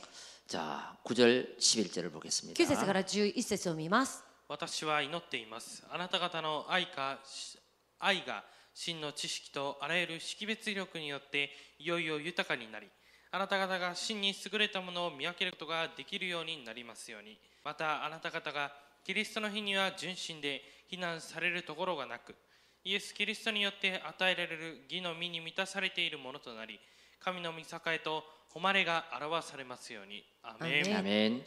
[0.48, 2.62] 자, 9절 11절을 보겠습니다.
[2.62, 7.58] 9節から11節を見ます私は祈っていますあなた方の愛かし
[8.00, 12.88] 愛が真の知識とあらゆる識別力によっていよいよ豊かになり
[13.32, 18.72] あなた方が真に優れたものを見分けることができるようになりますようにまたあなた方が
[19.04, 22.36] キリストの日には純真で非難されるところがなく
[22.84, 26.80] イエス・キリストによって与えられる義の実に満たされているものとなり
[27.20, 27.64] 神の御栄
[27.96, 30.96] えと誉れが表されますようにアメン 아멘.
[30.96, 31.46] 아멘.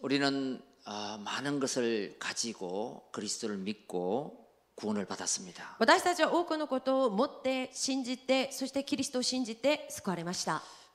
[0.00, 4.42] 우리는 어, 많은 것을 가지고 그리스도를 믿고
[4.74, 5.76] 구원을 받았습니다.
[5.78, 10.62] 私たちは多くのことを持って信じてそしてキリストを信じて救われました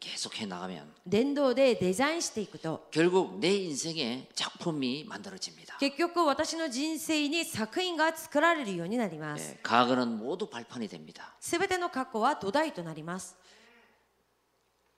[0.00, 5.78] 계속해 나가면 伝道でデザインしていくと 결국 내 인생의 작품이 만들어집니다.
[5.78, 11.34] 結局私の人生に作品が作られるようになります 예, 과거는 모두 발판이 됩니다.
[11.40, 13.36] すべての過去は土台となります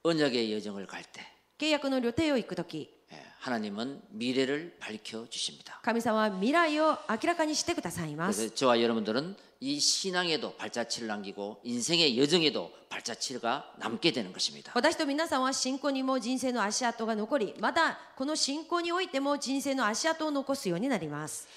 [0.05, 1.21] 언약의 여정을 갈 때
[1.59, 5.81] 契約の旅程を行く時 예, 하나님은 미래를 밝혀 주십니다.
[5.83, 14.73] 神様は未来を明らかにしてくださいます 그래서 저와 여러분들은 이 신앙에도 발자취를 남기고 인생의 여정에도 발자취가 남게 되는 것입니다.
[14.75, 21.49] 私と皆さんは信仰にも人生の足跡が残りまたこの信仰においても人生の足跡を残すようになります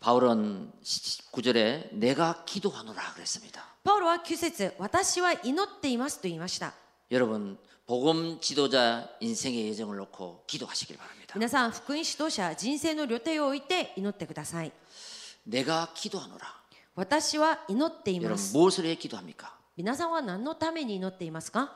[0.00, 0.70] 바울은
[1.32, 3.74] 9절에 내가 기도하노라 그랬습니다.
[3.82, 6.74] パウロは9節私は祈っていますと言いました
[7.10, 11.34] 여러분 복음 지도자 인생의 예정을 놓고 기도하시길 바랍니다.
[11.34, 14.72] 皆さん福音指導者人生の予定を置いて祈ってください
[15.44, 16.59] 내가 기도하노라.
[16.94, 19.54] 私は祈っていま 여러분 す 무엇을 위해 기도합니까?
[19.76, 21.72] 皆さんは何のために祈っていますか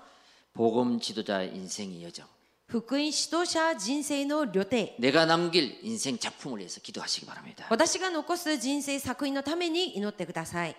[0.55, 2.25] 복음 지도자 인생의 여정.
[2.67, 7.67] 福音指導者人生の予定 내가 남길 인생 작품을 위해서 기도하시기 바랍니다.
[7.69, 10.77] 私が残す人生作品のために祈ってください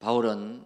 [0.00, 0.64] 바울은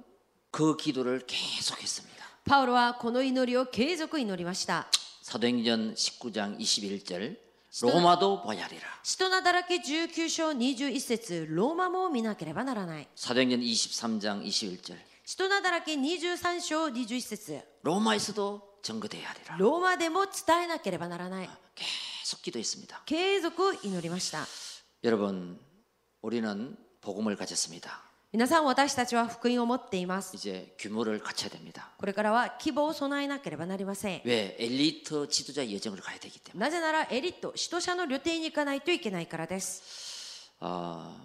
[0.50, 2.20] 그 기도를 계속했습니다.
[2.44, 4.86] パウロはこの祈りを継続祈りました
[5.22, 7.36] 사도행전 19장 21절
[7.82, 8.80] 로마도 보야리라.
[9.04, 19.56] 使徒なだらけ19章21節ローマも見なければならない 사도행전 23장 21절 使徒なだらけ23章21節 로마에서도 전거돼야 하리라.
[19.58, 23.02] ローマでも伝えなければならない 계속 기도했습니다.
[23.06, 24.46] 継続祈りました
[25.04, 25.58] 여러분
[26.22, 28.02] 우리는 복음을 가졌습니다.
[28.34, 31.90] 皆さん私たちは福音を持っています 이제 규모를 갖춰야 됩니다.
[31.98, 41.16] これからは希望を備えなければなりません 왜 엘리트 지도자 여정을 가야 되기 때문에 なぜならエリット使徒者の旅程に行かないといけないからです 아,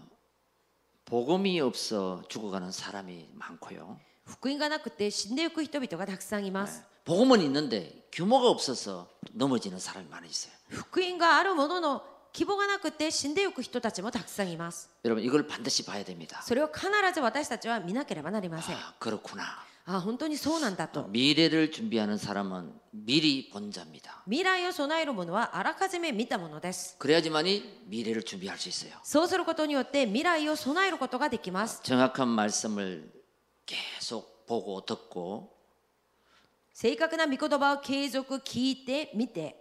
[1.06, 3.99] 복음이 없어 죽어가는 사람이 많고요.
[4.26, 10.51] 福音がなくて死んでいく人々がたくさんいます 복음은 있는데 규모가 없어서 넘어지는 사람이 많이 있어요.
[10.70, 16.41] 福音があるものの 希望がなくて死んでいく人たちもたくさんいます 여러분 이걸 반드시 봐야 됩니다.
[16.43, 19.43] それを必ず私たちは見なければなりません 아, 그렇구나.
[19.88, 24.24] あ本当にそうなんだと 미래를 준비하는 사람은 미리 본 자입니다.
[24.26, 28.91] 未来を備えるものはあらかじめ見たものです 그래야지만이 미래를 준비할 수 있어요.
[29.03, 33.10] そうすることによって未来を備えることができます 정확한 말씀을
[33.66, 35.56] 계속 보고 듣고
[36.74, 39.56] 正確な御言葉を継続聞いて見て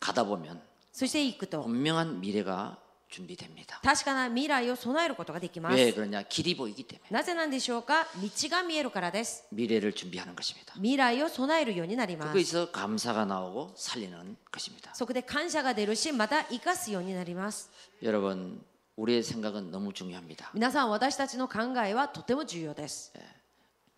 [0.00, 0.60] 가다 보면
[0.96, 3.78] そして行くと 분명한 미래가 준비됩니다.
[3.82, 6.22] 確かな未来を備えることができます 왜 그러냐?
[6.22, 10.72] 길이 보이기 때문에 なぜなんでしょうか道が見えるからです 미래를 준비하는 것입니다.
[10.76, 14.94] 未来を備えるようになります 거기서 감사가 나오고 살리는 것입니다.
[14.94, 17.70] そこで感謝が出るしまた生かすようになります
[18.02, 18.62] 여러분,
[18.96, 20.50] 우리의 생각은 너무 중요합니다.
[20.54, 23.12] 皆さん私たちの考えはとても重要です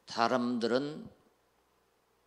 [0.08, 1.08] 사람들은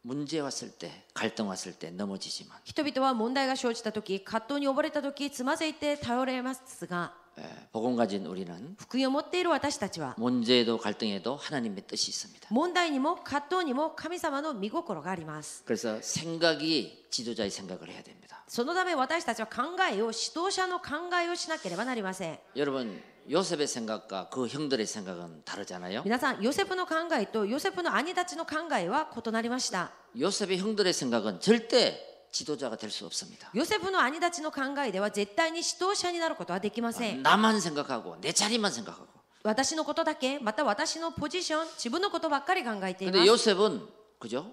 [0.03, 11.35] 문제 왔을 때, 갈등 왔을 때 넘어지지만 人々は問題が生じた時葛藤に溺れた時つまずいて頼れますが 예, 복음 가진 우리는 福音を持っている私たちは 문제에도 갈등에도
[11.35, 12.47] 하나님의 뜻이 있습니다.
[12.51, 18.43] 問題にも葛藤にも神様の御心があります 그래서 생각이 지도자의 생각을 해야 됩니다.
[18.47, 26.03] そのため私たちは考えを指導者の考えをしなければなりません 여러분, 요셉의 생각과 그 형들의 생각은 다르잖아요.
[26.05, 31.99] 皆さんヨセフの考えとヨセフの兄たちの考えは異なりました 요셉의 형들의 생각은 절대
[32.31, 33.49] 지도자가 될 수 없습니다.
[33.53, 39.07] ヨセフの兄たちの考えでは絶対に指導者になることはできません 나만 생각하고 내 자리만 생각하고.
[39.43, 43.87] 私のことだけまた私のポジション自分のことばっかり考えていま 근데 す 요셉은
[44.19, 44.51] 그죠?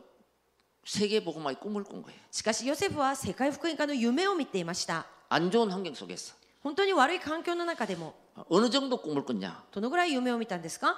[0.85, 2.19] 세계 복음화의 꿈을 꾼 거예요.
[2.33, 8.15] しかしヨセフは世界福音化の夢を見ていました 안 좋은 환경 속에서 本当に悪い環境の中でも
[8.49, 9.65] 어느 정도 꿈을 꿨냐?
[9.71, 10.97] どのぐらい夢を見たんですか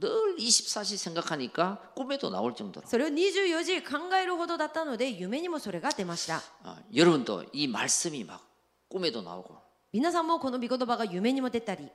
[0.00, 2.86] 늘 24시 생각하니까 꿈에도 나올 정도로.
[2.86, 8.40] それを24時考えるほどだったので夢にもそれが出ました 아, 여러분도 이 말씀이 막
[8.88, 9.56] 꿈에도 나오고
[9.92, 11.90] 皆さんもこの御言葉が夢にも出たり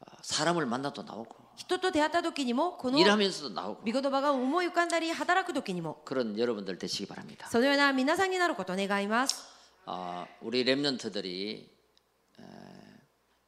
[0.00, 7.48] 아, 사람을 만나도 나오고 人と出会った時にもこの御 일하면서도 나오고 言葉が思い浮かんだり働く時にも 그런 여러분들 되시기 바랍니다.
[7.50, 9.44] そのような皆さんになることを願います
[9.84, 11.68] 아, 우리 랩런트들이
[12.38, 12.71] 에,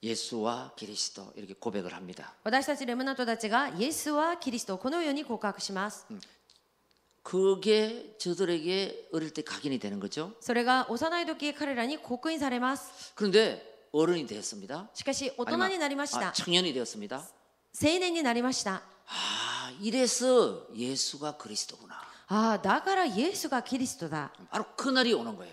[0.04, 2.34] 예수와 그리스도 이렇게 고백을 합니다.
[2.44, 6.06] 私たちレムナントたちがイエスはキリストをこのように告白します
[7.22, 10.32] 그게 저들에게 어릴 때 각인이 되는 거죠.
[10.40, 14.88] それが幼い時彼らに刻印されます 그런데 어른이 되었습니다.
[14.94, 17.16] しかし大人になりまし 아, た 청년이 되었습니다.
[17.18, 22.00] 青年になりました 아, 이래서 예수가 그리스도구나.
[22.28, 25.52] ああだからイエスがキリストだ 바로 그 날이 오는 거예요.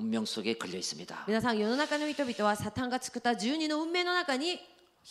[0.00, 1.24] 운명 속에 걸려 있습니다.
[1.26, 4.58] 皆さん世の中の人々はサタンが作った12の運命の中に引っ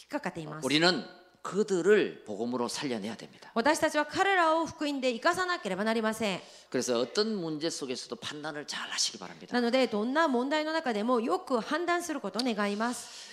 [0.09, 1.03] かかっています 우리는
[1.41, 3.51] 그들을 복음으로 살려내야 됩니다.
[3.53, 9.53] 私たちは彼らを福音で生かさなければなりません 그래서 어떤 문제 속에서도 판단을 잘 하시기 바랍니다.
[9.53, 13.29] なのでどんな問題の中でもよく判断することを願います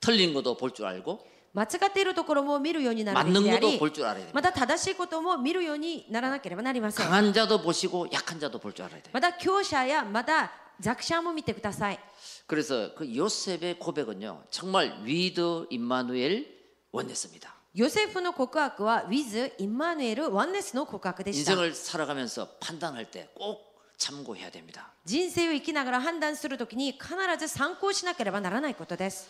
[0.00, 1.20] 틀린 것도 볼 줄 알고
[1.54, 4.32] 間違っているところも見るようになるべ 맞는 きであ 것도 り 볼 줄 알아야 됩니다.
[4.34, 9.10] また正しいことも見るようにならなければなりません 강한 자도 보시고 약한 자도 볼 줄 알아야 돼요.
[9.12, 10.50] また強者やまた
[10.80, 11.98] 弱者も見てください
[12.46, 14.44] 그래서 그 요셉의 고백은요.
[14.50, 16.46] 정말 위드 임마누엘
[16.92, 17.54] 원냈습니다.
[17.74, 23.60] ヨセフの告白は with インマヌエルワンネスの告白でした 인생을 살아가면서 판단할 때 꼭
[23.98, 24.92] 참고해야 됩니다.
[25.04, 27.08] 人生を生きながら判断するときに必
[27.38, 29.28] ず参考しなければならないことです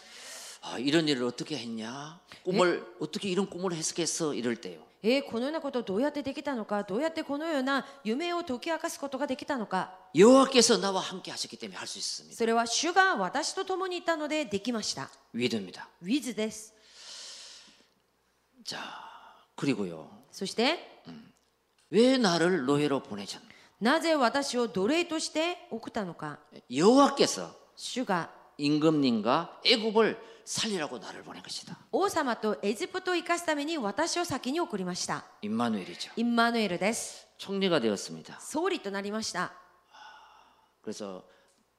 [0.62, 2.20] 아, 이런 일을 어떻게 했냐?
[2.44, 4.34] 꿈을 어떻게 이런 꿈을 해석했어?
[4.34, 4.80] 이럴 때요.
[5.03, 9.91] えー、このようなことをどうやってできたのかどうやってこのような夢を解き明かすことができたのか。
[12.35, 15.09] それは主が私と共にいたのでできました。
[16.03, 16.73] ウィズです。
[20.31, 20.77] そして、
[23.79, 26.37] なぜ私を奴隷として送ったのか。
[27.75, 28.29] 主が
[28.60, 31.76] 임금님과 애굽을 살리라고 나를 보낸 것이다.
[31.90, 36.12] 王様とエジプトを生かすために私を先に送りました 임마누엘이죠.
[36.16, 38.38] インマヌエルです 총리가 되었습니다.
[38.40, 39.52] 総理となりました
[40.82, 41.24] 그래서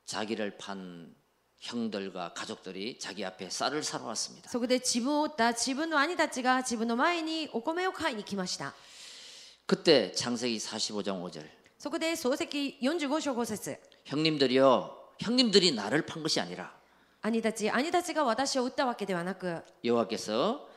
[0.06, 1.16] 자기를 판
[1.60, 4.50] 형들과 가족들이 자기 앞에 쌀을 사러 왔습니다.
[4.50, 8.74] そこで自分を追った自分の兄たちが自分の前にお米を買いに来ました
[9.66, 11.46] 그때 창세기 45장 5절
[11.80, 16.76] そこで漱石45章5節 형님들이요 형님들이 나를 판 것이 아니라
[17.22, 20.68] 兄たち兄たちが私を撃ったわけではなく 여호와께서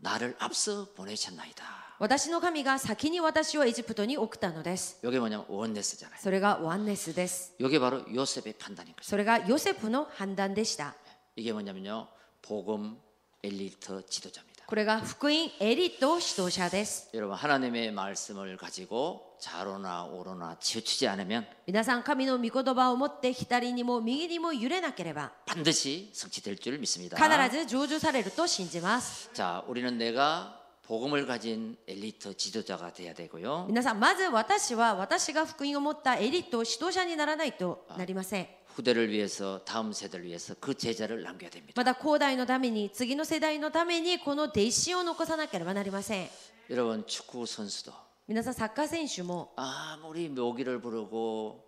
[0.00, 1.64] 나를 앞서 보내셨나이다.
[1.98, 6.18] 私の神が先に私をエジプトに送ったのです 이게 뭐냐면 원네스잖아요.
[6.20, 9.08] それがワンネスです 이게 바로 요셉의 판단인 거죠.
[9.08, 10.94] それがヨセフの判断でした
[11.36, 12.06] 이게 뭐냐면요
[12.42, 12.98] 복음
[13.42, 14.66] 엘리트 지도자입니다.
[14.66, 27.16] これが福音エリート指導者です 여러분 하나님의 말씀을 가지고 좌로나 오로나 치우치지 않으면 皆さん神の御言葉を持って左にも右にも揺れなければ 반드시 성취될 줄 믿습니다.
[27.16, 33.66] 必ず成就されると信じます 자, 우리는 내가 복음을 가진 엘리트 지도자가 돼야 되고요.
[33.68, 38.46] 皆さんまず私は私が福音を持ったエリート指導者にならないとなりません
[38.76, 41.72] 후대를 위해서 다음 세대를 위해서 그 제자를 남겨야 됩니다.
[41.76, 46.28] また後代のために次の世代のためにこの弟子を残さなければなりません
[46.70, 47.92] 여러분 축구 선수도
[48.28, 51.64] 皆さんサッカー選手も 아무리 묘기를 부르고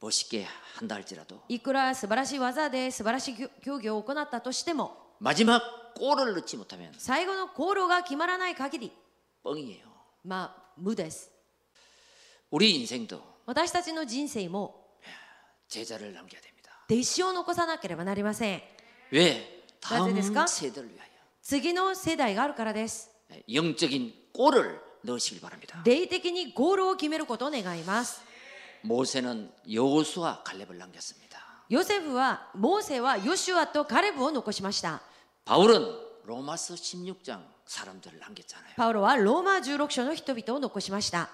[0.00, 0.46] 멋있게
[0.76, 5.60] 한다 할지라도 いくら素晴らしい技で素晴らしい競技を行ったとしても 마지막
[5.96, 8.92] 골을 넣지 못하면 最後のゴールが決まらない限り
[9.44, 9.82] 뻥이에요.
[10.24, 11.30] まあ無です
[12.50, 14.86] 우리 인생도 私たちの人生も
[15.68, 16.70] 제자를 남겨야 됩니다.
[16.90, 18.62] 弟子を残さなければなりません
[19.10, 19.64] 왜?
[19.80, 20.46] 다음 됐을까?
[20.46, 21.10] 세대를 위하여
[21.42, 23.10] 次の世代があるからです
[23.52, 25.81] 영적인 골을 넣으시길 바랍니다.
[25.85, 28.21] 霊的にゴールを決めることを願います.
[28.81, 31.63] 모세는 여호수아 갈렙을 남겼습니다.
[31.71, 32.15] 요셉은
[32.53, 35.01] 모세와 요슈아 또 갈렙을 残しました.
[35.45, 38.75] 바울은 로마서 16장 사람들을 남겼잖아요.
[38.75, 41.29] 바울은 로마 16장의 人々を残しました.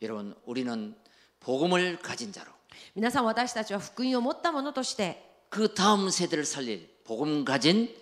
[0.00, 0.96] 여러분, 우리는
[1.40, 2.50] 복음을 가진 자로
[2.94, 7.94] 皆さん私たちは福音を持った者として그 다음 세대를 살릴 복음 가진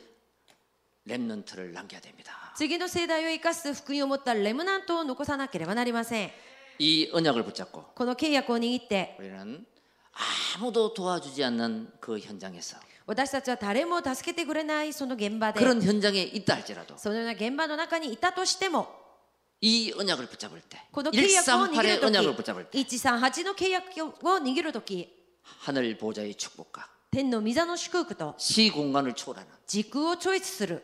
[1.04, 2.39] 렘넌트를 남겨야 됩니다.
[2.55, 6.31] 次の世代を生かす福音を持ったレムナントを残さなければなりません
[6.79, 9.65] 이 언약을 붙잡고 この契約を握って 우리는
[10.57, 18.87] 아무도 도와주지 않는 그 현장에서 私たちは誰も助けてくれないその現場で 그런 현장에 있다 할지라도 そのような現場の中にいたとしても
[19.61, 25.07] 이 언약을 붙잡을 때 この契約を握 138의 언약을 る 붙잡을 と 때 き138の契約を握るとき
[25.43, 30.83] 하늘 보좌의 축복과 天の御座の祝福と 시 공간을 초월하는 時空を超越する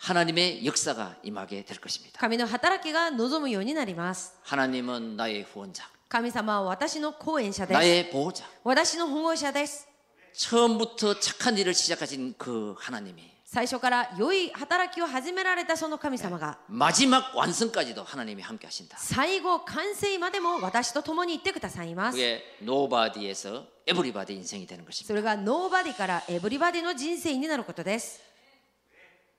[0.00, 2.18] 하나님의 역사가 임하게 될 것입니다.
[2.20, 8.44] 神の働きが望むようになります 하나님은 나의 후원자, 神様は私の後援者です 나의 보호자.
[8.62, 9.88] 私の保護者です
[10.34, 18.98] 처음부터 착한 일을 시작하신 그 하나님이 最初から良い働きを始められたその神様が 마지막 완성까지도 하나님이 함께 하신다.
[19.00, 25.06] 最後完成までも私と共に行ってくださいます 그게 노바디에서 에브리바디 인생이 되는 것입니다.
[25.06, 28.20] それがノーバディからエブリバディの人生になることです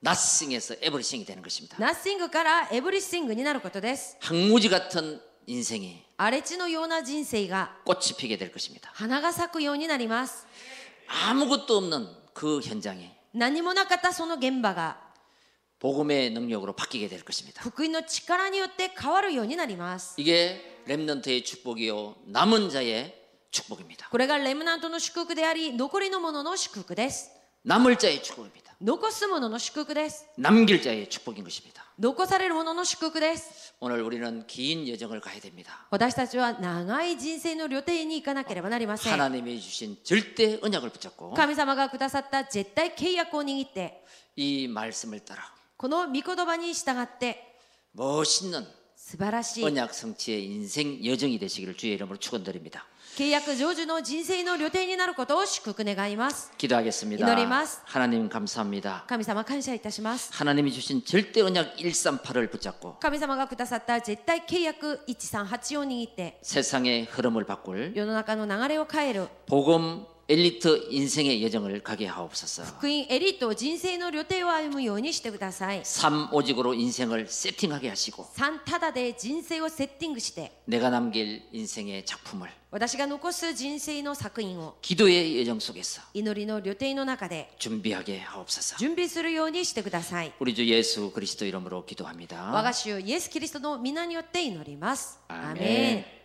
[0.02, 1.78] 나싱에서 에브리싱이 되는 것입니다.
[1.80, 8.92] ナッシングからエブリシングになることです 항무지 같은 인생이 荒れ地のような人生が 꽃이 피게 될 것입니다.
[8.94, 10.46] 花が咲くようになります
[11.08, 14.98] 아무것도 없는 그 현장이 何もなかったその現場が
[15.80, 17.62] 복음의 능력으로 바뀌게 될 것입니다.
[17.62, 23.16] 福音の力によって変わるようになります 이게 렘넌트의 축복이요 남은 자의
[23.52, 24.10] 축복입니다.
[24.10, 27.32] これがレムナントの祝福であり残りのものの祝福です
[27.64, 28.71] 남을 자의 축복입니다.
[28.82, 31.84] 残すものの祝福です 남길 자의 축복인 것입니다.
[32.00, 35.88] 残されるものの祝福です 오늘 우리는 긴 여정을 가야 됩니다.
[35.90, 44.04] 私たちは長い人生の旅程に行かなければなりません 하나님이 주신 절대 언약을 붙잡고 神様がくださった絶対契約を握って
[44.36, 45.42] 이 말씀을 따라
[45.76, 47.44] この御言葉に従って
[47.94, 48.66] 멋있는
[48.96, 52.86] 素晴らしい 언약 성취의 인생 여정이 되시기를 주의 이름으로 축원드립니다.
[53.18, 57.26] 契約成就の人生の旅程になることを祝福願います 기도하겠습니다.
[57.26, 57.80] 기도드리마스.
[57.86, 59.06] 하나님 감사합니다.
[59.08, 71.42] 神様感謝いたします 하나님이 주신 절대 언약 138을 붙잡고 神様がくださった絶対契約1384を握って 세상의 흐름을 바꿀 世の中の流れを変える 복음 엘리트 인생의
[71.42, 72.66] 여정을 가게 하옵소서.
[72.66, 84.77] 福音エリート人生の旅程を歩むようにしてください 삶 오직으로 인생을 세팅하게 하시고 3ただで人生をセッティングして 내가 남길 인생의 작품을 私が残す人生の作品を
[86.15, 87.51] 祈りの旅程の中で
[88.79, 90.33] 準備するようにしてください。
[90.41, 90.51] 我
[92.63, 95.21] が主イエス・キリストの皆によって祈ります。
[95.29, 96.22] アメン